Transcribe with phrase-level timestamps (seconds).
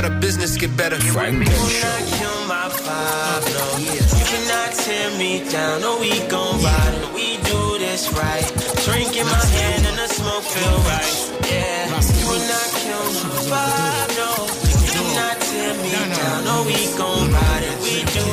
[0.00, 0.96] why the business get better.
[0.96, 2.46] Funk and Show.
[2.48, 3.66] my vibe, no.
[4.18, 8.46] You cannot tear me down, no, we gon' ride and we do this right.
[8.86, 11.16] Drink in my hand and the smoke feel right.
[11.50, 11.86] Yeah,
[12.18, 14.30] you will not kill my vibe, no.
[14.72, 17.09] You cannot tear me down, no, we gon'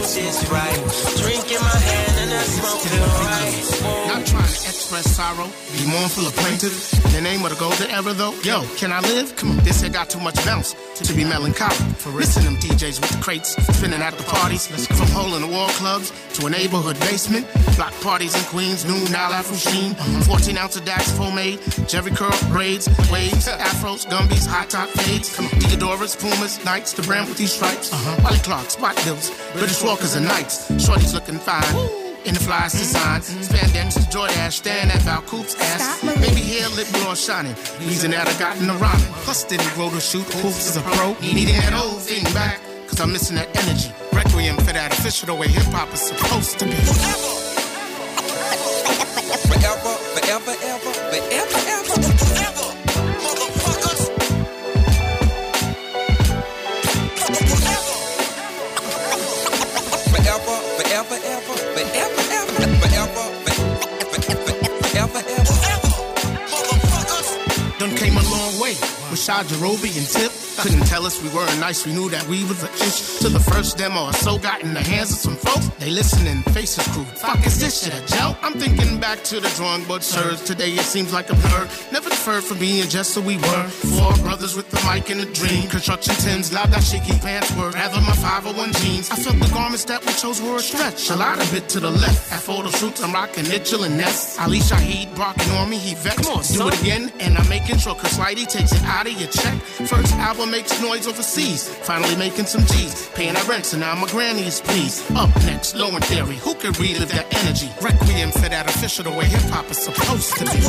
[0.08, 0.76] we do this right.
[1.18, 4.08] Drink in my hand and the smoke feel right.
[4.08, 6.76] Not trying to express sorrow, be mournful or plaintive.
[7.08, 9.36] In the name of the golden era, though, yo, can I live?
[9.36, 11.76] Come on, this here got too much bounce to be melancholy.
[11.98, 14.68] For listen them DJs with the crates, spinning at the parties.
[14.88, 17.46] From hole in the wall clubs to a neighborhood basement.
[17.76, 19.94] Block parties in Queens, new Nile Afro Sheen.
[20.24, 25.36] 14 ounce of Dax pomade, Jheri curl braids, waves, afros, gumbies, high top fades.
[25.38, 27.92] Deodoras, Pumas, Nikes, the brand with these stripes.
[27.92, 28.22] Uh-huh.
[28.24, 30.86] Wally Clark, Spot Bills, British Walkers and Nikes.
[30.86, 31.64] Shorty's looking fine.
[32.24, 36.04] In the flyest design, spandex to Jordache, stand at Val Coop's ass.
[36.04, 37.56] Baby hair, lip gloss shining.
[37.80, 39.12] Reason that I got in the rhyming.
[39.26, 41.16] Plus, didn't grow to shoot hoops as a pro.
[41.22, 43.92] Needing that old thing back, cause I'm missing that energy.
[44.14, 46.78] Requiem for that official the way hip hop is supposed to be.
[46.78, 47.34] Forever,
[49.50, 49.97] forever,
[69.28, 70.32] Shah Jarobi and Tip.
[70.64, 73.42] Couldn't tell us we weren't nice, we knew that we was an inch to the
[73.42, 74.06] first demo.
[74.06, 75.68] Or so got in the hands of some folks.
[75.80, 77.04] They listening, faces crew.
[77.04, 78.38] Fuck is this shit, a joke?
[78.42, 80.42] I'm thinking back to the drawing board sirs.
[80.46, 81.68] Today it seems like a blur.
[81.92, 83.68] Never deferred from being just who we were.
[83.68, 85.68] Four brothers with the mic and a dream.
[85.68, 87.72] Construction Tims, loud that shaky pants were.
[87.72, 89.12] Rather my 501 jeans.
[89.12, 91.10] I felt the garments that we chose were a stretch.
[91.10, 92.32] A lot of it to the left.
[92.32, 94.40] At photo shoots, I'm rocking Mitchell and Ness.
[94.40, 96.24] Ali Shaheed barking on me, he vexed.
[96.24, 99.17] Come on, Do it again, and I'm making sure Cause Whitey takes it out of
[99.20, 99.56] your check.
[99.88, 101.68] First album makes noise overseas.
[101.68, 103.10] Finally making some G's.
[103.10, 105.04] Paying our rent, so now my granny is pleased.
[105.16, 106.36] Up next, low theory.
[106.36, 107.70] Who can relive that energy?
[107.82, 110.62] Requiem for that official the way hip hop is supposed to be.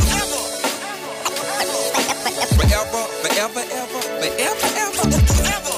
[2.59, 5.78] Forever, forever, ever, forever, ever, forever.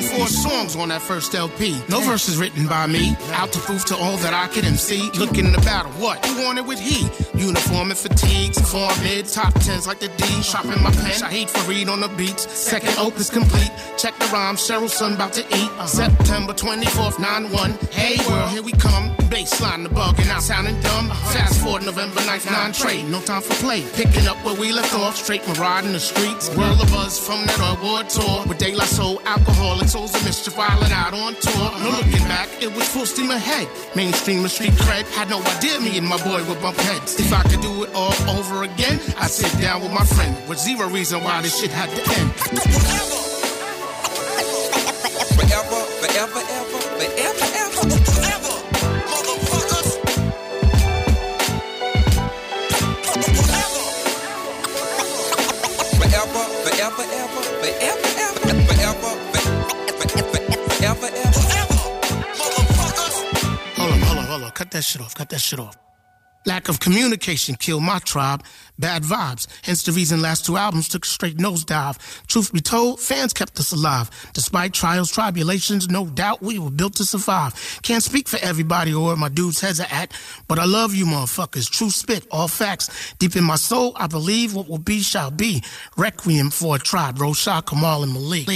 [0.00, 1.80] Them four songs on that first LP.
[1.88, 3.16] No verses written by me.
[3.32, 5.10] Out to prove to all that I could MC.
[5.18, 5.92] Looking to battle.
[5.92, 6.24] What?
[6.26, 7.08] Who wanted with he?
[7.40, 8.58] Uniform and fatigues.
[8.70, 9.26] Form mid.
[9.26, 10.42] Top tens like the D.
[10.42, 11.22] Shopping my pen.
[11.22, 12.50] I hate read on the beats.
[12.52, 13.70] Second opus complete.
[13.96, 14.56] Check the rhyme.
[14.56, 15.70] Cheryl's son about to eat.
[15.88, 17.92] September 24th, 9-1.
[17.92, 19.10] Hey world, here we come.
[19.30, 21.08] Baseline the bug and out sounding dumb.
[21.32, 23.08] Fast forward November 9th, non trade.
[23.08, 23.82] No time for play.
[23.94, 25.16] Picking up where we left off.
[25.16, 26.54] Straight ride in the streets.
[26.56, 28.44] World of buzz from that award tour.
[28.46, 31.70] With La Soul, alcoholic souls of mischief, wildin' out on tour.
[31.80, 33.68] No looking back, it was full steam ahead.
[33.94, 35.04] Mainstream and street cred.
[35.14, 37.18] Had no idea me and my boy would bump heads.
[37.18, 40.36] If I could do it all over again, I'd sit down with my friend.
[40.48, 42.32] With zero reason why this shit had to end.
[45.36, 48.56] Forever, forever, ever, forever, ever, forever.
[49.10, 49.88] Motherfuckers.
[55.98, 59.12] Forever, forever, ever, forever, ever, forever,
[60.68, 61.44] forever, ever,
[62.40, 63.16] motherfuckers.
[63.76, 64.50] Hold on, hold on, hold on.
[64.50, 65.14] Cut that shit off.
[65.14, 65.76] Cut that shit off.
[66.46, 68.42] Lack of communication killed my tribe.
[68.78, 69.46] Bad vibes.
[69.62, 71.98] Hence the reason last two albums took a straight nosedive.
[72.28, 74.10] Truth be told, fans kept us alive.
[74.32, 77.80] Despite trials, tribulations, no doubt we were built to survive.
[77.82, 80.12] Can't speak for everybody or my dudes' heads are at,
[80.48, 81.68] but I love you motherfuckers.
[81.68, 83.14] True spit, all facts.
[83.18, 85.62] Deep in my soul, I believe what will be shall be.
[85.98, 87.18] Requiem for a tribe.
[87.18, 88.46] Rosha, Kamaal, and Malik.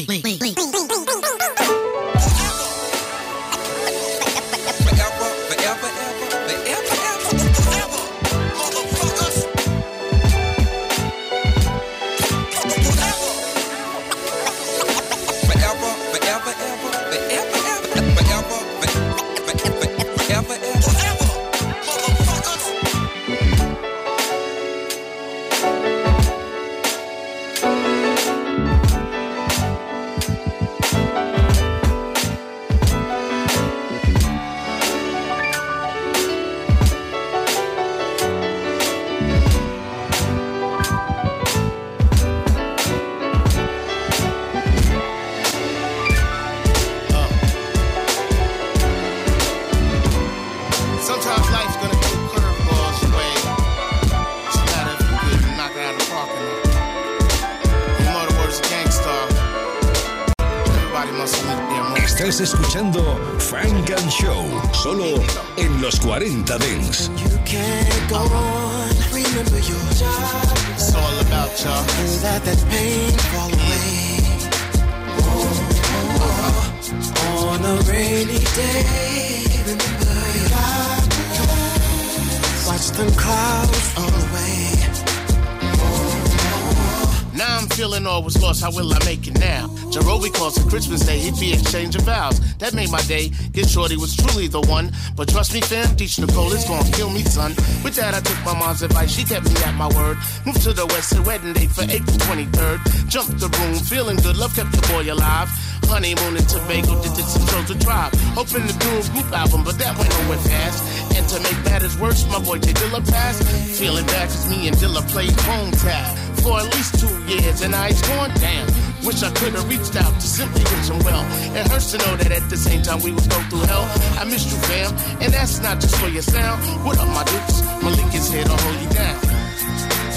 [90.45, 92.37] Calls Christmas Day, he'd be exchanging vows.
[92.61, 94.93] That made my day, get shorty was truly the one.
[95.17, 97.57] But trust me, fam, teach Nicole is gonna kill me, son.
[97.83, 100.19] With that, I took my mom's advice, she kept me at my word.
[100.45, 103.09] Moved to the west, said wedding date for April 23rd.
[103.09, 105.49] Jumped the room, feeling good, love kept the boy alive.
[105.89, 108.13] Honeymoon in Tobago, did, some shows to drive.
[108.37, 110.85] Hoping to do a group album, but that went nowhere fast.
[111.17, 113.49] And to make matters worse, my boy J Dilla passed.
[113.81, 117.75] Feeling bad cause me and Dilla played phone tag for at least two years, and
[117.75, 118.84] I going down.
[119.05, 121.21] Wish I could have reached out to simply wish him well.
[121.55, 123.85] It hurts to know that at the same time we was going through hell.
[124.17, 126.63] I missed you, fam, and that's not just for your sound.
[126.87, 127.61] What up, my dukes?
[127.85, 129.21] Malik is here to hold you down.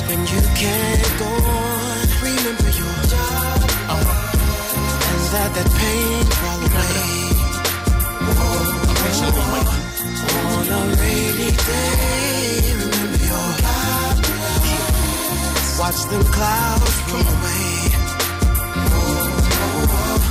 [0.07, 3.59] When you can't go on, remember your job.
[3.91, 4.15] Uh-huh.
[5.11, 7.27] And that that pain fall away.
[10.55, 14.15] On a rainy day, remember your job.
[15.75, 17.66] Watch them clouds roll away.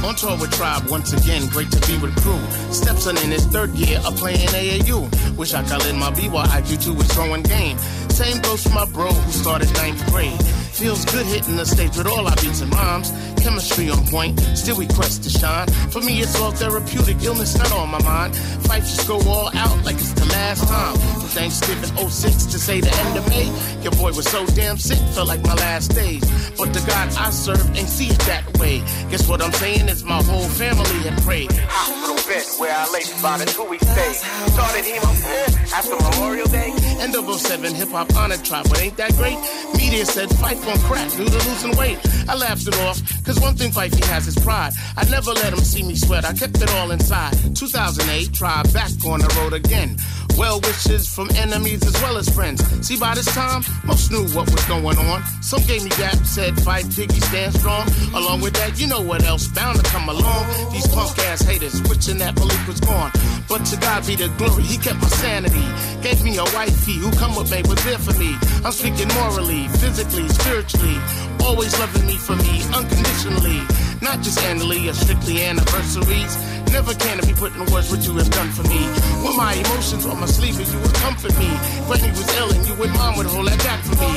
[0.07, 2.39] On tour with Tribe once again, great to be with crew.
[2.71, 5.37] Stepson in his third year of playing AAU.
[5.37, 7.77] Wish I could let my BYIQ to his throwing game.
[8.09, 10.41] Same goes for my bro who started ninth grade.
[10.77, 13.11] Feels good hitting the stage with all our beats and rhymes.
[13.41, 15.67] Chemistry on point, still we quest to shine.
[15.91, 18.35] For me, it's all therapeutic, illness not on my mind.
[18.35, 20.95] Phife just go all out like it's the last time.
[20.99, 23.47] From Thanksgiving 06 to say the end of May,
[23.83, 26.21] your boy was so damn sick, felt like my last days.
[26.59, 28.81] But the God I serve ain't see it that way.
[29.09, 31.53] Guess what I'm saying is my whole family had prayed.
[31.53, 34.13] Ah, Hospital bed where I lay about it two weeks stay.
[34.53, 36.76] Started hemo after Memorial Day.
[36.99, 39.39] End of 07, hip hop honored tribe, but ain't that great?
[39.77, 41.99] Media said Phife on crack due to losing weight.
[42.29, 44.73] I laughed it off, cause one thing Fifey has is pride.
[44.97, 47.35] I never let him see me sweat, I kept it all inside.
[47.55, 49.97] 2008, tribe back on the road again.
[50.37, 52.61] Well wishes from enemies as well as friends.
[52.87, 55.23] See, by this time, most knew what was going on.
[55.41, 57.89] Some gave me dap, said Phife Diggy, stand strong.
[58.15, 60.45] Along with that, you know what else bound to come along.
[60.73, 63.11] These punk ass haters wishing that Malik was gone.
[63.49, 65.65] But to God be the glory, he kept my sanity.
[66.03, 68.37] Gave me a wifey who come with me, was there for me.
[68.65, 70.99] I'm speaking morally, physically, spiritually.
[71.41, 73.63] Always loving me for me, unconditionally.
[74.03, 76.37] Not just annually or strictly anniversaries.
[76.73, 78.81] Never can it be put in words what you have done for me.
[79.25, 81.51] When my emotions on my sleeve, and you would comfort me.
[81.89, 84.13] When Granny was ill and you and mom would hold that back for me.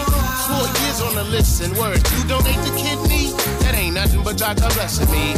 [0.47, 3.31] Four years on the list and word, you donate the kidney?
[3.63, 5.33] That ain't nothing but Jaja blessing me.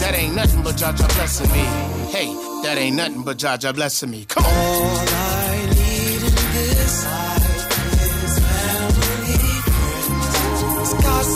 [0.00, 1.64] That ain't nothing but Jaja blessing me.
[2.10, 2.26] Hey,
[2.62, 4.24] that ain't nothing but Jaja blessing me.
[4.26, 4.52] Come on.
[4.52, 7.56] All I need in this life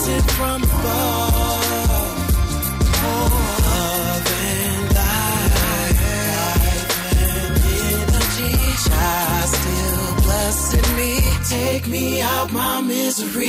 [0.08, 1.19] is from above.
[8.90, 11.10] Energy, still blessing me.
[11.48, 13.46] Take me out my misery.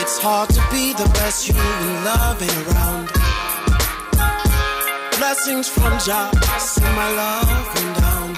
[0.00, 3.08] It's hard to be the best you and love ain't around.
[5.18, 8.28] Blessings from Jah, see my love and down.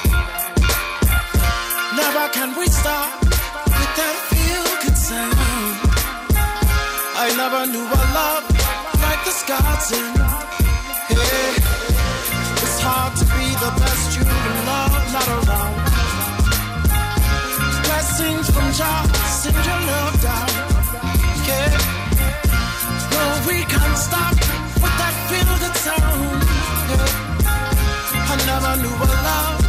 [1.96, 5.36] Never can we stop with that feel good sound.
[7.18, 8.44] I never knew a love
[9.02, 10.12] like the God's in.
[11.08, 11.50] Hey,
[12.62, 14.86] it's hard to be the best you can love,
[18.56, 19.02] from Jah,
[19.40, 20.48] send your love down.
[21.48, 21.76] Yeah,
[23.12, 24.34] no, we can't stop
[24.82, 26.40] with that feel good sound.
[26.90, 28.32] Yeah.
[28.32, 29.65] I never knew a love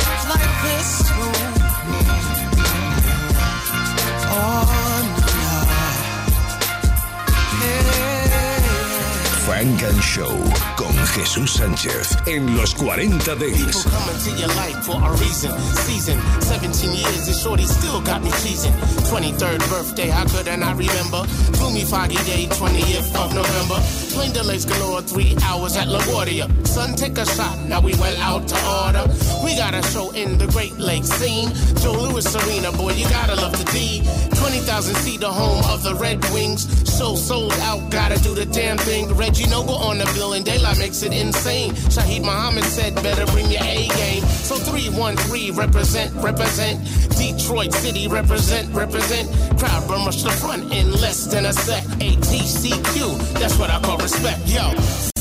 [9.68, 10.32] And Show
[10.78, 13.84] con Jesús Sánchez en los 40 People Dents.
[13.84, 15.52] come your life for a reason.
[15.84, 18.72] Season 17 years, Shorty still got me teasing.
[19.12, 21.26] 23rd birthday, how could I not remember?
[21.58, 23.76] Gloomy foggy day, 20th of November.
[24.14, 26.48] Plane delays galore, three hours at LaGuardia.
[26.66, 28.56] Son, take a shot, now we well out to
[28.86, 29.04] order.
[29.44, 31.50] We got a show in the Great Lakes scene.
[31.82, 34.02] Joe Louis Arena, boy, you gotta love the D.
[34.38, 36.68] 20,000 seat, the home of the Red Wings.
[36.98, 39.14] Show sold out, gotta do the damn thing.
[39.14, 41.72] Reggie Noble on the bill, and Daylight makes it insane.
[41.90, 44.22] Shaheed Muhammad said, better bring your A game.
[44.46, 46.78] So 313, represent, represent.
[47.18, 49.28] Detroit City, represent, represent.
[49.58, 51.84] Crowd burn rush the front in less than a sec.
[51.98, 54.76] ATCQ, that's what I call respect, yo.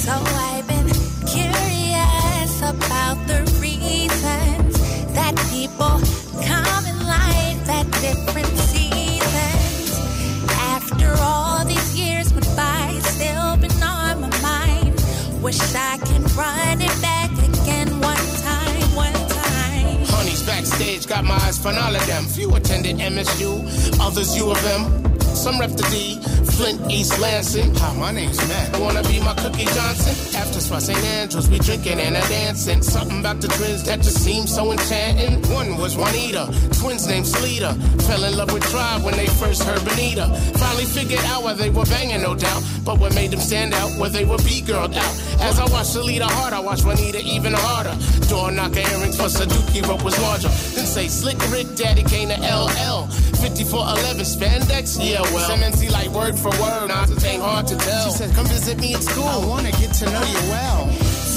[0.04, 0.62] So I
[21.16, 22.24] got my eyes on all of them.
[22.24, 23.50] Few attended MSU,
[24.00, 24.82] others U of M.
[25.20, 26.20] Some rep the D,
[26.56, 27.74] Flint, East Lansing.
[27.74, 28.74] Hi, my name's Matt.
[28.74, 30.40] I wanna be my Cookie Johnson.
[30.40, 30.98] After Spot St.
[30.98, 32.80] Andrews, we drinking and a dancing.
[32.80, 35.42] Something about the twins that just seemed so enchanting.
[35.52, 36.48] One was Juanita,
[36.80, 37.76] twins named Sleeta.
[38.08, 40.28] Fell in love with Tribe when they first heard Bonita.
[40.56, 42.62] Finally figured out why they were banging, no doubt.
[42.86, 45.14] But what made them stand out, where they were B-girled out.
[45.40, 47.94] As I watched Sleeta hard, I watched Juanita even harder.
[48.28, 50.48] Door knocker earrings for Saduki rope was larger.
[50.48, 53.08] Then say Slick Rick, Daddy came to LL.
[53.36, 55.50] 5411 spandex, yeah well.
[55.50, 58.04] Cemency like word for word, nah, it ain't hard to tell.
[58.04, 59.24] She said, come visit me at school.
[59.24, 60.90] I wanna get to know you well.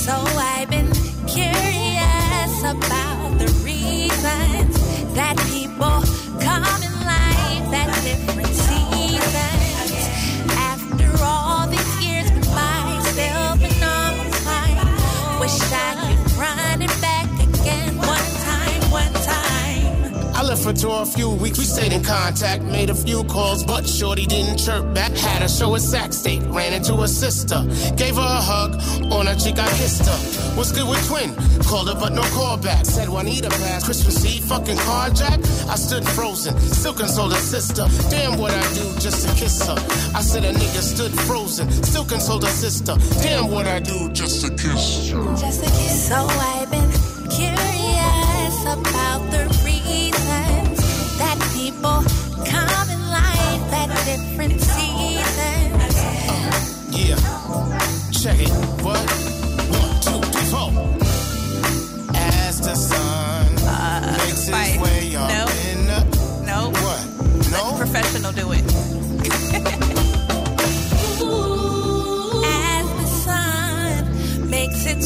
[0.06, 0.92] So I've been
[1.28, 4.74] curious about the reasons
[5.16, 5.98] that people
[6.46, 8.54] come in life at different
[20.80, 21.58] to a few weeks.
[21.58, 25.12] We stayed in contact, made a few calls, but Shorty didn't chirp back.
[25.12, 27.64] Had a show at Sac State, ran into her sister,
[27.98, 28.76] gave her a hug.
[29.12, 30.18] On her cheek, I kissed her.
[30.56, 31.36] What's good with Twin?
[31.64, 32.86] Called her, but no call back.
[32.86, 35.40] Said Juanita passed Christmas Eve, fucking carjack.
[35.70, 37.86] I stood frozen, still consoled her sister.
[38.10, 39.76] Damn, what I do just to kiss her.
[40.16, 42.96] I said a nigga stood frozen, still consoled her sister.
[43.22, 45.24] Damn, what I do just to kiss her.
[45.36, 46.08] Just a kiss.
[46.08, 46.90] So I've been
[47.30, 49.59] curious about the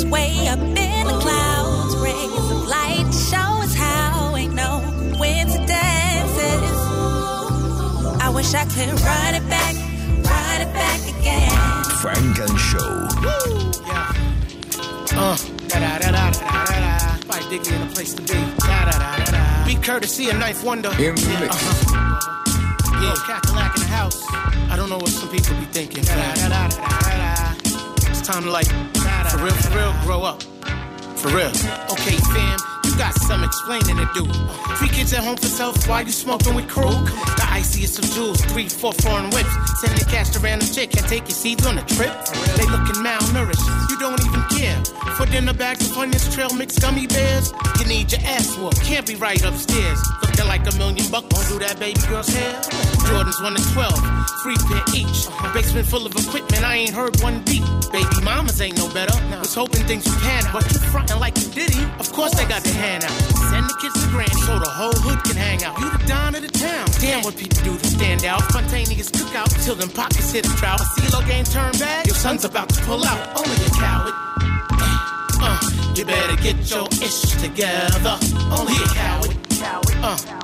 [0.04, 4.82] makes way up in the clouds, rays of light show us how ain't no
[5.18, 5.72] coincidences.
[8.22, 9.76] I wish I could run it back,
[10.26, 11.84] run it back again.
[12.02, 13.08] Funk and Show.
[13.86, 14.14] Yeah.
[15.16, 15.38] Uh.
[15.68, 16.98] Da da da da da da da.
[17.28, 18.34] Phife Diggity in a place to be.
[18.60, 19.66] Da da da da da.
[19.66, 20.90] Be courtesy a knife wonder.
[21.00, 21.56] In the mix.
[21.56, 23.02] Uh-huh.
[23.02, 24.24] Yeah, Cadillac in the house.
[24.70, 26.04] I don't know what some people be thinking.
[26.04, 27.04] Da da da da da da.
[27.08, 27.13] It's
[28.24, 30.42] time to like, for real, for real, grow up.
[31.20, 31.52] For real.
[31.92, 34.26] Okay, fam, you got some explaining to do.
[34.78, 36.90] Three kids at home for self, why you smoking with crew?
[36.90, 39.52] The iciest of jewels, three, four foreign whips.
[39.82, 42.14] Sending cash to random chick, can't take your seeds on a trip.
[42.56, 44.84] They looking malnourished, you don't even care.
[45.16, 47.54] For dinner bags of onions, trail mix gummy bears.
[47.80, 50.00] You need your ass whooped, can't be right upstairs.
[50.22, 52.58] Looking like a million bucks, won't do that baby girl's hair.
[53.06, 53.94] Jordan's 1 to 12,
[54.42, 55.30] free pair each.
[55.54, 57.62] Basement full of equipment, I ain't heard one beat.
[57.94, 59.14] Baby mamas ain't no better.
[59.38, 61.86] Was hoping things would pan out, but you frontin' like you diddy.
[62.02, 63.14] Of course they got their hand out.
[63.54, 65.78] Send the kids to granny so the whole hood can hang out.
[65.78, 66.90] You the don of the town.
[66.98, 68.42] Damn what people do to stand out.
[68.50, 70.82] Spontaneous cookout till them pockets hit a drought.
[70.82, 72.08] A CeeLo game turn bad.
[72.08, 73.22] Your son's about to pull out.
[73.38, 74.16] Only a coward.
[75.46, 75.62] Uh,
[75.94, 78.18] you better get your ish together.
[78.50, 79.38] Only a coward.
[80.02, 80.43] Uh,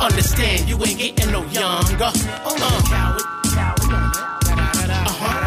[0.00, 1.64] understand you ain't getting no younger.
[1.64, 3.22] Only a coward.
[5.10, 5.44] Uh-huh.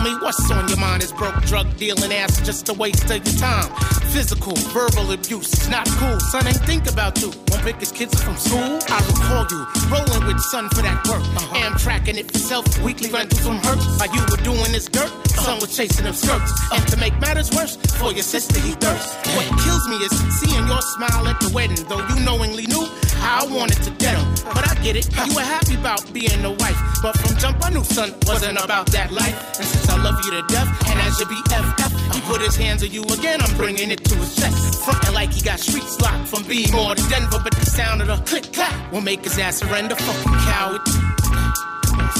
[0.05, 3.37] Me what's on your mind is broke drug dealing ass just a waste of your
[3.41, 3.73] time.
[4.13, 6.21] Physical, verbal abuse, it's not cool.
[6.21, 7.29] Son ain't think about you.
[7.49, 8.79] Won't pick his kids from school.
[8.91, 11.23] I recall you rolling with son for that work.
[11.23, 11.57] Uh-huh.
[11.57, 12.67] Am tracking it for self.
[12.83, 13.99] Weekly rentals from Hertz.
[13.99, 15.11] Like you were doing this dirt.
[15.41, 16.53] Son was chasing them skirts.
[16.71, 19.17] And to make matters worse, for your sister he thirsts.
[19.35, 21.83] What kills me is seeing your smile at the wedding.
[21.89, 22.87] Though you knowingly knew
[23.25, 24.29] how I wanted to get him.
[24.53, 25.09] But I get it.
[25.27, 26.79] You were happy about being a wife.
[27.03, 29.35] But from jump I knew son wasn't about that life.
[29.59, 32.83] And since I love you to death, and as your BFF, he put his hands
[32.83, 33.41] on you again.
[33.41, 34.85] I'm bringing it to his chest.
[34.85, 37.39] Frontin' like he got streets locked from being more to Denver.
[37.43, 39.95] But the sound of the click clack will make his ass surrender.
[39.97, 40.81] Fucking coward.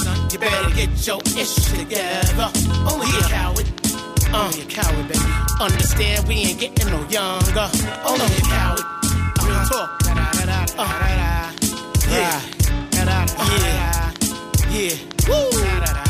[0.03, 2.51] Son, you better get your ish together.
[2.91, 3.69] Only a coward.
[4.33, 5.21] Only a coward, baby.
[5.61, 7.69] Understand we ain't getting no younger.
[8.05, 8.85] Only a coward.
[9.43, 10.01] Real talk.
[10.77, 11.53] Uh,
[12.09, 12.41] yeah.
[12.41, 12.41] Yeah.
[14.71, 14.97] Yeah.
[15.29, 16.04] Woo.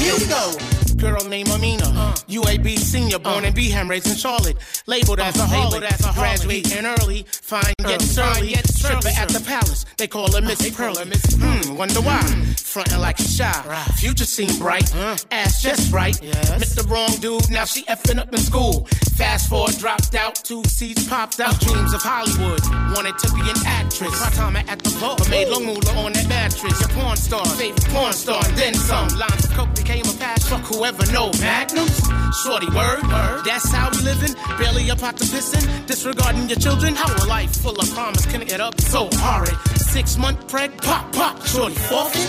[0.00, 0.79] Here we go.
[1.00, 1.84] Girl named Amina.
[1.86, 2.14] Uh.
[2.28, 3.48] UAB senior, born uh.
[3.48, 4.56] in Beeham, raised in Charlotte.
[4.86, 7.24] Labeled as a uh, harlot, as a graduating early.
[7.30, 8.54] Fine yet surly.
[8.54, 9.86] Stripper at the palace.
[9.96, 11.04] They call her Miss Pearly.
[11.04, 12.20] Hmm, wonder why.
[12.56, 13.52] Frontin' like a shy.
[13.98, 14.94] Future seem bright.
[15.30, 16.20] Ass just right.
[16.22, 18.86] Met the wrong dude, now she effing up in school.
[19.16, 20.34] Fast forward, dropped out.
[20.36, 21.58] Two seats popped out.
[21.60, 22.60] Dreams of Hollywood.
[22.96, 24.18] Wanted to be an actress.
[24.20, 25.18] My time at the vault.
[25.18, 26.80] But made long moolah on that mattress.
[26.80, 27.44] Your porn star.
[27.44, 28.42] Favorite porn star.
[28.44, 29.08] And then some.
[29.18, 30.48] Lines of coke became a passion.
[30.48, 31.30] Fuck whoever know.
[31.40, 32.00] Magnums?
[32.42, 33.02] Shorty word.
[33.02, 33.44] word.
[33.44, 34.34] That's how we living.
[34.58, 35.86] Barely up out the pissin'.
[35.86, 36.94] Disregarding your children.
[36.94, 39.56] How a life full of promise can get up so horrid.
[39.76, 40.70] Six month preg.
[40.82, 41.44] Pop, pop.
[41.46, 42.28] Shorty forfeit.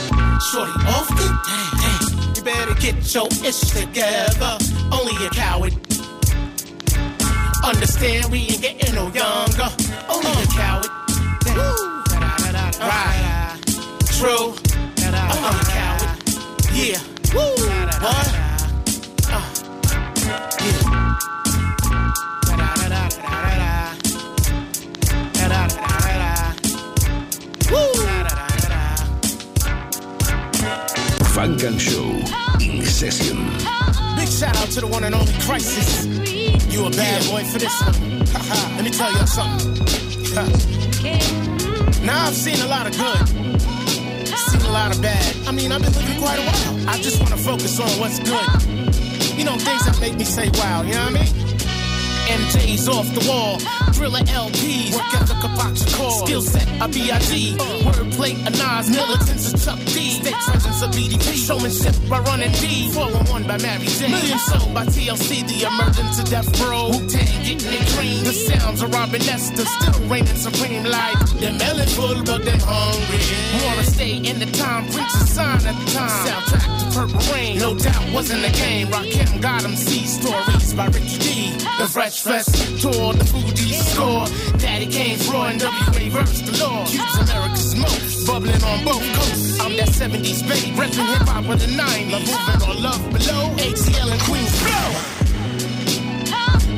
[0.51, 1.31] Shorty off it.
[1.47, 2.35] Damn, damn.
[2.35, 4.57] You better get your ish together.
[4.91, 5.73] Only a coward.
[7.63, 9.69] Understand we ain't getting no younger.
[10.09, 10.89] Only a coward.
[12.81, 13.61] Right.
[14.17, 14.55] True.
[14.55, 16.17] Only a coward.
[16.73, 16.99] Yeah.
[18.01, 18.40] What?
[31.41, 32.05] Funk and Show
[32.61, 33.37] in session.
[34.15, 36.05] Big shout out to the one and only Crisis.
[36.71, 38.19] You a bad boy for this one.
[38.77, 39.73] Let me tell you something.
[42.05, 43.27] now I've seen a lot of good.
[44.37, 45.35] Seen a lot of bad.
[45.47, 46.89] I mean, I've been living quite a while.
[46.89, 48.47] I just want to focus on what's good.
[49.35, 51.50] You know, things that make me say wow, you know what I mean?
[52.27, 53.57] MJ's off the wall.
[53.93, 54.93] Driller LPs.
[54.95, 56.25] Work ethic a box of core.
[56.25, 57.55] Skill set a B.I.G.
[57.85, 58.89] Wordplay a Nas.
[58.89, 60.21] Militants a Chuck D.
[60.21, 61.33] State presence a BDP.
[61.47, 62.89] Showmanship by running D.
[62.93, 64.07] 411 by Mary J.
[64.09, 65.45] Million sold by TLC.
[65.47, 66.89] The emergence of Death Row.
[66.89, 68.23] Wu-Tang getting it cream.
[68.23, 69.65] The sounds of Robin Nestor.
[69.65, 71.19] Still reigning supreme like.
[71.39, 73.21] They're melon full but they're hungry.
[73.61, 74.85] Morris stay in the time.
[74.91, 76.25] Prince a sign at the time.
[76.25, 77.59] Soundtrack to Purple Rain.
[77.59, 78.87] No doubt wasn't a game.
[78.87, 79.75] Rakim got 'em.
[79.75, 81.51] See stories by Ricky D.
[81.79, 84.25] The Fresh Fest tour, the Fuji score.
[84.59, 86.85] Daddy raw and WA versus the law.
[86.85, 89.59] Cube's America's most, bubbling on both coasts.
[89.61, 92.11] I'm that 70s baby, repping hip hop with the nine.
[92.11, 93.55] Love moving or love below.
[93.55, 94.91] ATL and Queens flow.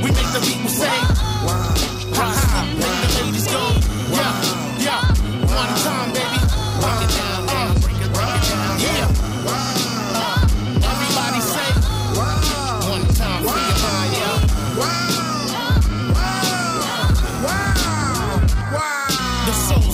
[0.03, 0.97] We make the people say,
[2.13, 3.63] ha ha, make the ladies go,
[4.13, 5.01] yeah, yeah.
[5.49, 6.32] One time, baby.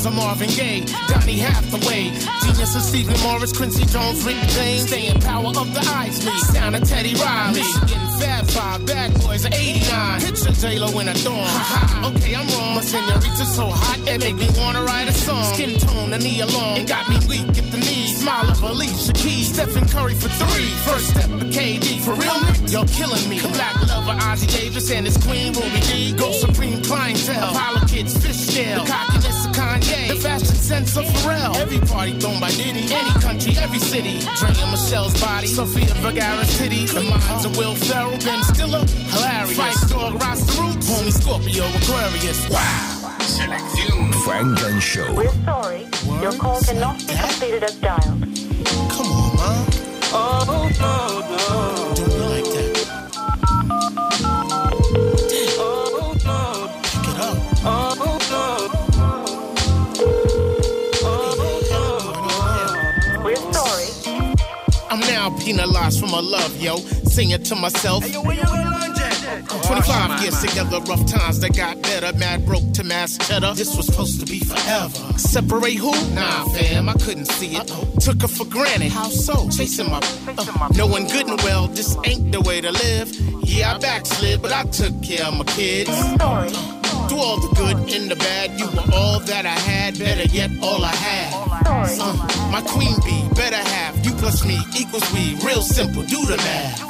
[0.09, 2.09] Of Marvin Gaye, Donny Hathaway,
[2.41, 6.83] genius of Stephen Morris, Quincy Jones, Rick James, staying power of the Isley, sound of
[6.83, 11.45] Teddy Riley, Michigan Fab Five, Bad Boys of '89, picture J Lo in a dorm.
[12.09, 15.43] Okay I'm wrong, my senorita so hot it make me wanna write a song.
[15.53, 18.21] Skin tone, the knee along, it got me weak at the knees.
[18.21, 22.39] Smile of Alicia Keys, Stephen Curry for three, first step of KD for real.
[22.65, 23.39] You're killing me.
[23.41, 26.13] Black lover Ossie Davis and his queen Ruby Dee.
[26.13, 31.53] Go supreme clientele, Apollo kids, Fishscale, the cockiness Kanye, the fashion sense of Pharrell.
[31.57, 34.19] Every party thrown by Diddy, any country, every city.
[34.39, 36.85] Dre and Michelle's body, Sofía Vergara's titty.
[36.85, 39.59] The minds of Will Ferrell, Ben Stiller, hilarious.
[39.59, 42.49] Phife Dawg, Rasta Roots, homie Scorpio, Aquarius.
[42.49, 42.95] Wow.
[44.25, 45.13] Funk and Show.
[45.13, 45.87] We're sorry.
[46.21, 48.21] Your call cannot be completed as dialed.
[48.91, 49.65] Come on, man.
[50.11, 52.18] Oh, no, no.
[65.29, 66.77] I'm penalized for my love, yo.
[66.77, 68.03] Sing it to myself.
[68.03, 72.11] 25 years together, rough times that got better.
[72.17, 73.53] Mad broke to mass cheddar.
[73.53, 74.89] This was supposed to be forever.
[75.19, 75.91] Separate who?
[76.15, 77.67] Nah, fam, I couldn't see it.
[78.01, 78.91] Took her for granted.
[78.91, 79.47] How so?
[79.49, 79.99] Chasing my.
[80.27, 83.11] Uh, knowing good and well, this ain't the way to live.
[83.43, 85.91] Yeah, I backslid, but I took care of my kids.
[86.17, 86.78] Sorry.
[87.09, 89.97] Through all the good and the bad, you were all that I had.
[89.97, 91.33] Better yet, all I had.
[91.65, 94.05] Uh, my queen bee, better half.
[94.05, 95.35] You plus me equals we.
[95.43, 96.85] Real simple, do the math.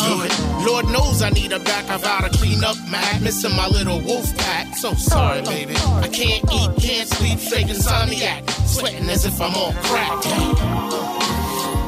[0.00, 1.88] Uh, Lord knows I need a back.
[1.88, 3.22] I vow to clean up my act.
[3.22, 4.76] Missing my little wolf pack.
[4.76, 5.74] So sorry, baby.
[5.76, 8.48] I can't eat, can't sleep, straight insomniac.
[8.66, 10.22] Sweating as if I'm on crack.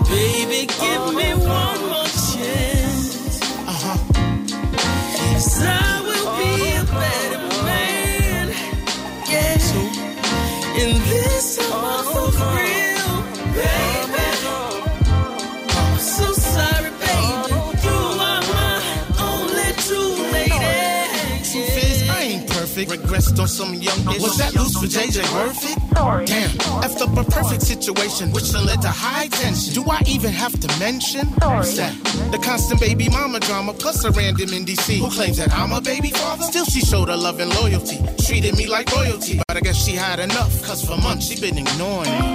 [0.09, 3.43] Baby, give me one more chance.
[3.69, 3.99] Uh-huh.
[5.35, 5.96] Cause
[10.87, 12.66] In this I'm
[22.87, 23.09] perfect.
[23.09, 24.23] regressed on some young bitch.
[24.23, 25.79] Was that loose for JJ worth it?
[26.27, 26.51] Damn,
[26.83, 29.75] effed up a perfect situation, which done led to high tension.
[29.75, 31.27] Do I even have to mention?
[31.41, 31.67] Sorry.
[31.77, 35.73] That the constant baby mama drama, plus a random in DC who claims that I'm
[35.73, 36.45] a baby father.
[36.45, 39.41] Still, she showed her love and loyalty, treated me like royalty.
[39.49, 42.35] But I guess she had enough, cause for months she been ignoring me.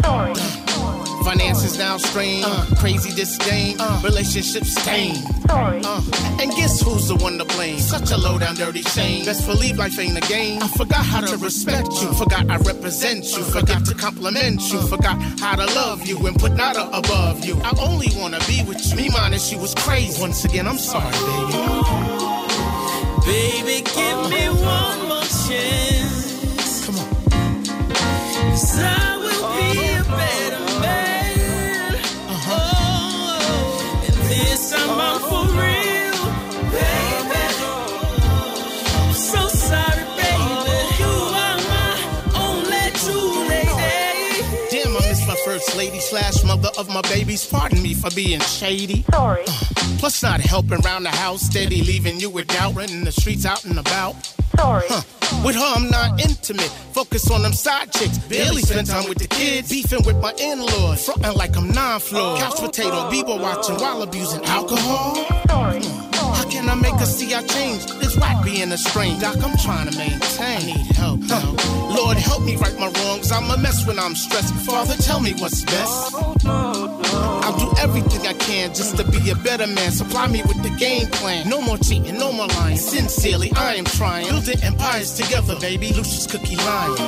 [1.23, 1.37] Sorry.
[1.37, 5.17] Finances now strained, uh, crazy disdain, uh, relationship stained.
[5.47, 5.81] Sorry.
[5.83, 6.01] Uh,
[6.41, 7.79] and guess who's the one to blame?
[7.79, 9.25] Such a low down dirty shame.
[9.25, 10.61] Best believe life ain't a game.
[10.61, 12.13] I forgot how to respect you.
[12.13, 13.43] Forgot I represent you.
[13.43, 14.81] Forgot to compliment you.
[14.87, 17.59] Forgot how to love you and put nada above you.
[17.63, 18.95] I only wanna be with you.
[18.95, 20.19] Me minus you was crazy.
[20.21, 21.57] Once again, I'm sorry, baby.
[23.25, 26.85] Baby, give me one more chance.
[26.85, 27.21] Come on.
[45.61, 47.45] First lady slash mother of my babies.
[47.45, 49.03] Pardon me for being shady.
[49.11, 49.43] Sorry.
[49.47, 53.45] Uh, plus, not helping around the house, steady leaving you with doubt, running the streets
[53.45, 54.15] out and about.
[54.57, 54.85] Sorry.
[54.87, 55.01] Huh.
[55.45, 56.69] With her, I'm not intimate.
[56.93, 58.17] Focus on them side chicks.
[58.17, 59.69] Barely spend time with the kids.
[59.69, 61.05] Beefing with my in-laws.
[61.05, 62.37] Frontin' like I'm non-floor.
[62.37, 62.39] Oh.
[62.39, 65.15] Couch potato, Bieber watching while abusing alcohol.
[65.47, 65.81] Sorry.
[65.81, 66.10] How can
[66.71, 67.85] I make her see I change.
[67.99, 69.19] This whack being a strain.
[69.19, 70.61] Doc, I'm trying to maintain.
[70.61, 71.93] I need help, huh.
[71.93, 73.29] Lord, help me right my wrongs.
[73.29, 74.53] I'm a mess when I'm stressed.
[74.65, 76.15] Father, tell me what's best.
[76.45, 79.91] I'll do everything I can just to be a better man.
[79.91, 81.49] Supply me with the game plan.
[81.49, 82.77] No more cheating, no more lying.
[82.77, 84.29] Sincerely, I am trying.
[84.29, 85.87] Building empires together, baby.
[85.91, 86.99] Lucius Cookie Lions.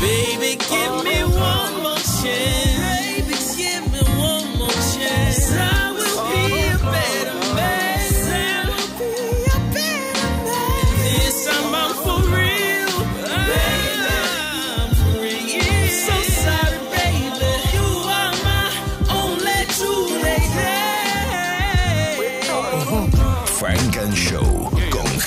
[0.00, 2.80] Baby, give me one more chance.
[2.80, 5.69] Baby, give me one more chance.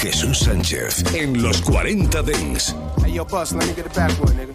[0.04, 2.76] Jesús Sánchez en los 40 Dents.
[3.02, 4.52] Hey, yo, Bus, let me get the backboard, nigga.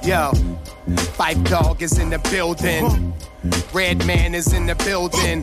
[0.06, 0.30] yo,
[1.18, 3.12] Phife Dawg is in the building.
[3.72, 5.42] Redman is in the building.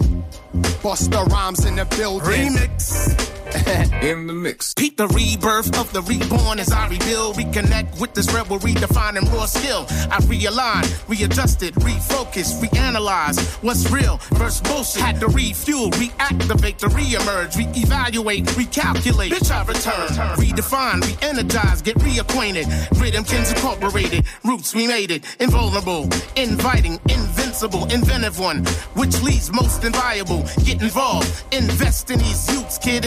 [0.81, 2.55] Busta Rhymes in the building.
[2.55, 3.36] Remix.
[4.01, 4.73] In the mix.
[4.73, 9.45] Peep the rebirth of the reborn as I rebuild, reconnect with this rebel, redefining raw
[9.45, 9.85] skill.
[10.11, 15.01] I realign, readjusted, refocus, reanalyze what's real versus bullshit.
[15.01, 19.29] Had to refuel, reactivate, to reemerge, reevaluate, recalculate.
[19.29, 20.07] Bitch, I return,
[20.37, 22.65] redefine, re-energize, get reacquainted.
[22.99, 26.03] Rhythmkins incorporated, roots we made it, invulnerable,
[26.35, 30.43] inviting, invincible, inventive one, which leads most inviolable.
[30.65, 33.05] Get involved, invest in these youths, kid,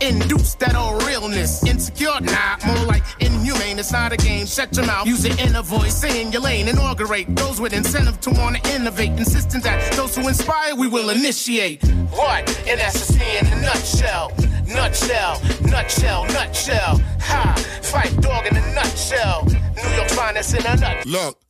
[0.00, 1.64] induce that old realness.
[1.66, 3.78] Insecure, nah, more like inhumane.
[3.78, 4.46] It's not a game.
[4.46, 8.20] Shut your mouth, use your inner voice, stay in your lane, inaugurate those with incentive
[8.20, 11.82] to want to innovate, insisting that those who inspire we will initiate.
[12.10, 12.48] What?
[12.68, 14.32] And that's just me in a nutshell.
[14.66, 17.00] Nutshell, nutshell, nutshell.
[17.20, 17.54] Ha!
[17.82, 19.44] Phife Dawg in a nutshell.
[19.46, 21.02] New York finest in a nutshell.
[21.06, 21.43] Look.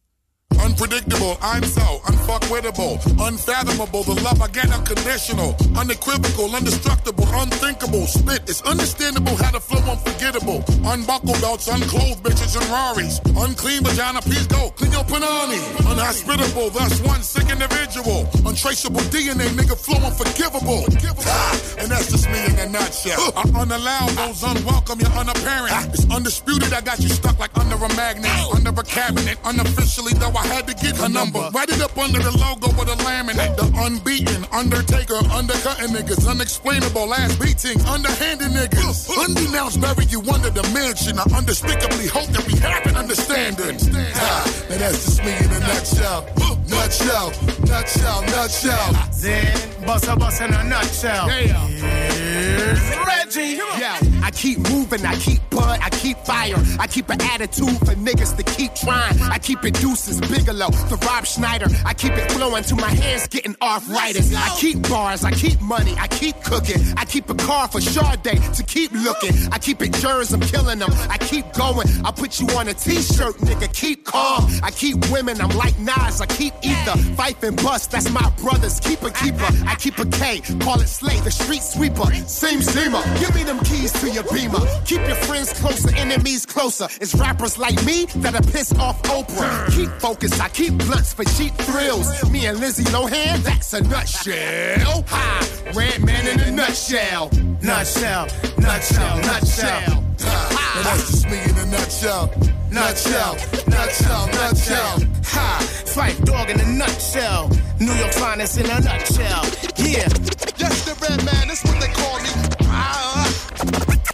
[0.61, 4.03] Unpredictable, I'm so unfuckwittable, unfathomable.
[4.05, 8.07] The love I get unconditional, unequivocal, indestructible, unthinkable.
[8.07, 10.64] Spit, it's understandable how to flow unforgettable.
[10.85, 13.21] Unbuckle belts, unclothed bitches and Raris.
[13.37, 15.61] Unclean vagina, please go clean your panani.
[15.90, 18.29] Unhospitable, thus one sick individual.
[18.47, 20.85] Untraceable DNA, nigga, flow unforgivable.
[21.27, 23.33] Ah, and that's just me in a nutshell.
[23.37, 25.95] I unallow those unwelcome, you're unapparent.
[25.95, 30.33] It's undisputed, I got you stuck like under a magnet, under a cabinet, unofficially though
[30.35, 31.48] I had to get her number.
[31.52, 33.57] Write it up under the logo with a laminate.
[33.57, 39.09] The unbeaten, undertaker, undercutting niggas, unexplainable ass beatings, underhanded niggas.
[39.24, 41.18] Undenounced bury you under the mansion.
[41.18, 43.78] I undespicably hope that we have an understanding.
[44.16, 46.26] Ah, and that's just me in a nutshell.
[46.74, 47.30] Nutshell,
[47.66, 48.92] nutshell, nutshell.
[49.20, 51.28] Then, bust a bust in a nutshell.
[51.28, 53.60] Here's Reggie.
[53.78, 56.56] Yeah, I keep moving, I keep bud, I keep fire.
[56.78, 59.20] I keep an attitude for niggas to keep trying.
[59.22, 61.66] I keep it deuces, Bigelow, the Rob Schneider.
[61.84, 64.34] I keep it flowing till my hands getting arthritis.
[64.34, 66.80] I keep bars, I keep money, I keep cooking.
[66.96, 69.32] I keep a car for Sade to keep looking.
[69.52, 70.90] I keep it germs, I'm killing them.
[71.10, 74.48] I keep going, I put you on a t-shirt, nigga, keep calm.
[74.62, 76.98] I keep women, I'm like Nas, I keep ether.
[77.16, 79.48] Phife and bust, that's my brothers, keeper, keeper.
[79.66, 82.07] I keep a K, call it Slay, the street sweeper.
[82.27, 84.61] Same seamer, give me them keys to your beamer.
[84.85, 86.88] Keep your friends closer, enemies closer.
[87.00, 89.70] It's rappers like me that'll piss off Oprah.
[89.74, 92.09] Keep focused, I keep blunts for cheap thrills.
[92.31, 95.05] Me and Lizzie Lohan, that's a nutshell.
[95.09, 95.48] Ha!
[95.74, 97.31] Redman in a nutshell.
[97.62, 98.27] Nutshell,
[98.59, 100.05] nutshell, nutshell.
[100.20, 100.81] Ha!
[100.85, 102.63] That's just me in a nutshell.
[102.74, 103.37] Nutshell,
[103.68, 104.98] nutshell, nutshell.
[105.26, 105.58] Ha!
[105.94, 107.48] Phife Dawg in a nutshell.
[107.78, 109.44] New York finest in a nutshell.
[109.78, 110.08] Yeah.
[110.56, 112.30] Yes, the Redman, that's what they call me.
[112.62, 113.30] Ah.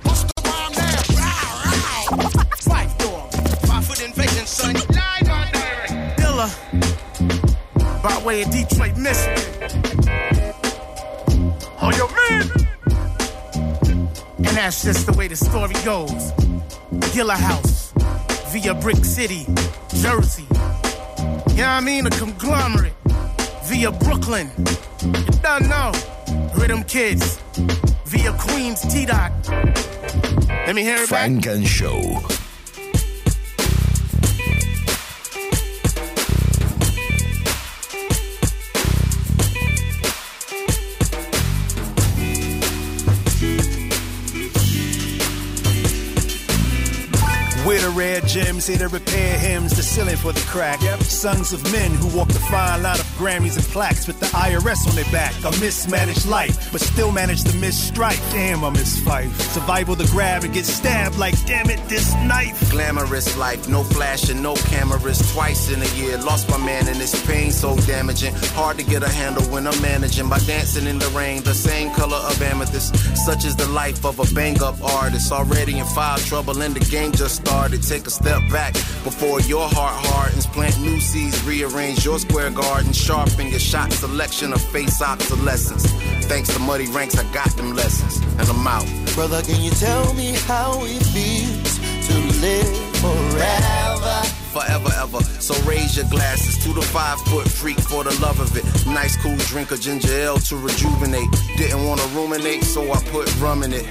[0.02, 0.96] What's the rhyme now?
[2.68, 3.32] Fight dog.
[3.66, 4.74] Five foot invasion, son.
[4.74, 5.46] Live on.
[6.18, 6.48] Dilla.
[8.02, 9.70] By way of Detroit, Michigan.
[11.80, 12.44] Oh, yo, man.
[14.36, 16.32] And that's just the way the story goes.
[17.14, 17.79] Gilla House,
[18.50, 19.46] via Brick City,
[19.94, 20.46] Jersey.
[21.54, 22.06] Know I mean?
[22.06, 22.94] A conglomerate,
[23.64, 24.50] via Brooklyn.
[25.02, 25.92] You don't know.
[26.56, 27.38] Rhythm Kids,
[28.06, 29.32] via Queens, T Dot.
[30.66, 31.30] Let me hear it back.
[31.30, 32.20] Funk and Show.
[47.90, 50.80] The rare gems here to repair hymns, the ceiling for the crack.
[50.80, 51.00] Yep.
[51.02, 54.86] Sons of men who walk the fine line of Grammys and plaques with the IRS
[54.88, 55.34] on their back.
[55.42, 58.20] A mismanaged life, but still manage to miss strike.
[58.30, 59.32] Damn, I miss Phife.
[59.52, 62.70] Survival to grab and get stabbed like, damn it, this knife.
[62.70, 65.18] Glamorous life, no flashing, no cameras.
[65.32, 68.32] Twice in a year, lost my man and this pain so damaging.
[68.54, 71.92] Hard to get a handle when I'm managing by dancing in the rain, the same
[71.94, 72.94] color of amethyst.
[73.26, 75.32] Such is the life of a bang up artist.
[75.32, 77.79] Already in foul trouble and the game just started.
[77.88, 80.46] Take a step back before your heart hardens.
[80.46, 82.92] Plant new seeds, rearrange your square garden.
[82.92, 85.86] Sharpen your shot selection of face obsolescence.
[86.26, 88.18] Thanks to muddy ranks, I got them lessons.
[88.38, 88.86] And I'm out.
[89.14, 94.36] Brother, can you tell me how it feels to live forever?
[94.50, 95.22] forever, ever.
[95.40, 98.64] So raise your glasses to the five foot freak for the love of it.
[98.86, 101.30] Nice cool drink of ginger ale to rejuvenate.
[101.56, 103.86] Didn't wanna ruminate, so I put rum in it.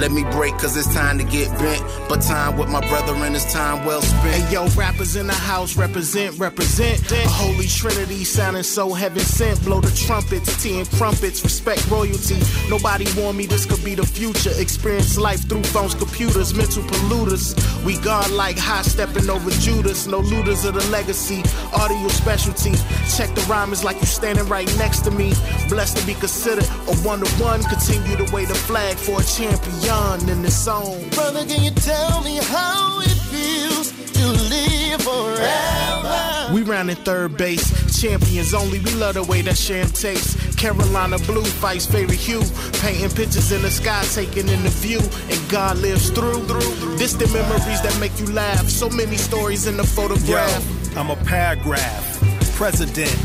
[0.00, 1.84] Let me break, cause it's time to get bent.
[2.08, 4.34] But time with my brethren is time well spent.
[4.34, 7.12] Hey yo, rappers in the house represent, represent.
[7.12, 9.62] A holy trinity sounding so heaven sent.
[9.62, 12.38] Blow the trumpets, tea and crumpets, respect royalty.
[12.70, 14.52] Nobody warned me this could be the future.
[14.56, 17.52] Experience life through phones, computers, mental polluters.
[17.84, 20.06] We God like high stepping over Judas.
[20.06, 21.42] No looters of the legacy,
[21.74, 22.72] audio specialty.
[23.14, 25.34] Check the rhymes like you standing right next to me.
[25.68, 27.62] Blessed to be considered a one to one.
[27.64, 31.08] Continue to wave the flag for a champion in the zone.
[31.10, 36.54] Brother, can you tell me how it feels to live forever?
[36.54, 38.78] We round in third base, champions only.
[38.78, 40.54] We love the way that sham tastes.
[40.54, 42.42] Carolina blue Phife's favorite hue.
[42.80, 46.44] Painting pictures in the sky, taking in the view, and God lives through.
[46.44, 48.68] Through distant memories that make you laugh.
[48.68, 50.94] So many stories in the photograph.
[50.94, 52.20] Yo, I'm a paragraph,
[52.54, 53.16] president.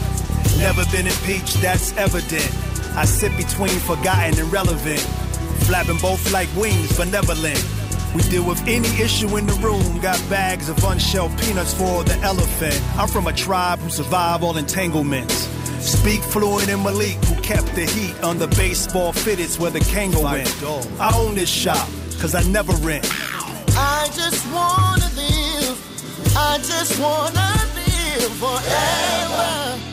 [0.58, 2.49] Never been impeached, that's evident.
[2.97, 5.06] I sit between forgotten and relevant
[5.65, 7.63] flapping both like wings, benevolent.
[8.15, 12.15] We deal with any issue in the room, got bags of unshelled peanuts for the
[12.19, 12.80] elephant.
[12.97, 15.49] I'm from a tribe who survive all entanglements.
[15.80, 20.23] Speak fluent in Malik, who kept the heat on the baseball fitteds where the Kangol
[20.23, 20.63] went.
[20.99, 21.88] I own this shop,
[22.19, 23.06] cause I never rent.
[23.78, 29.85] I just wanna live, I just wanna live forever.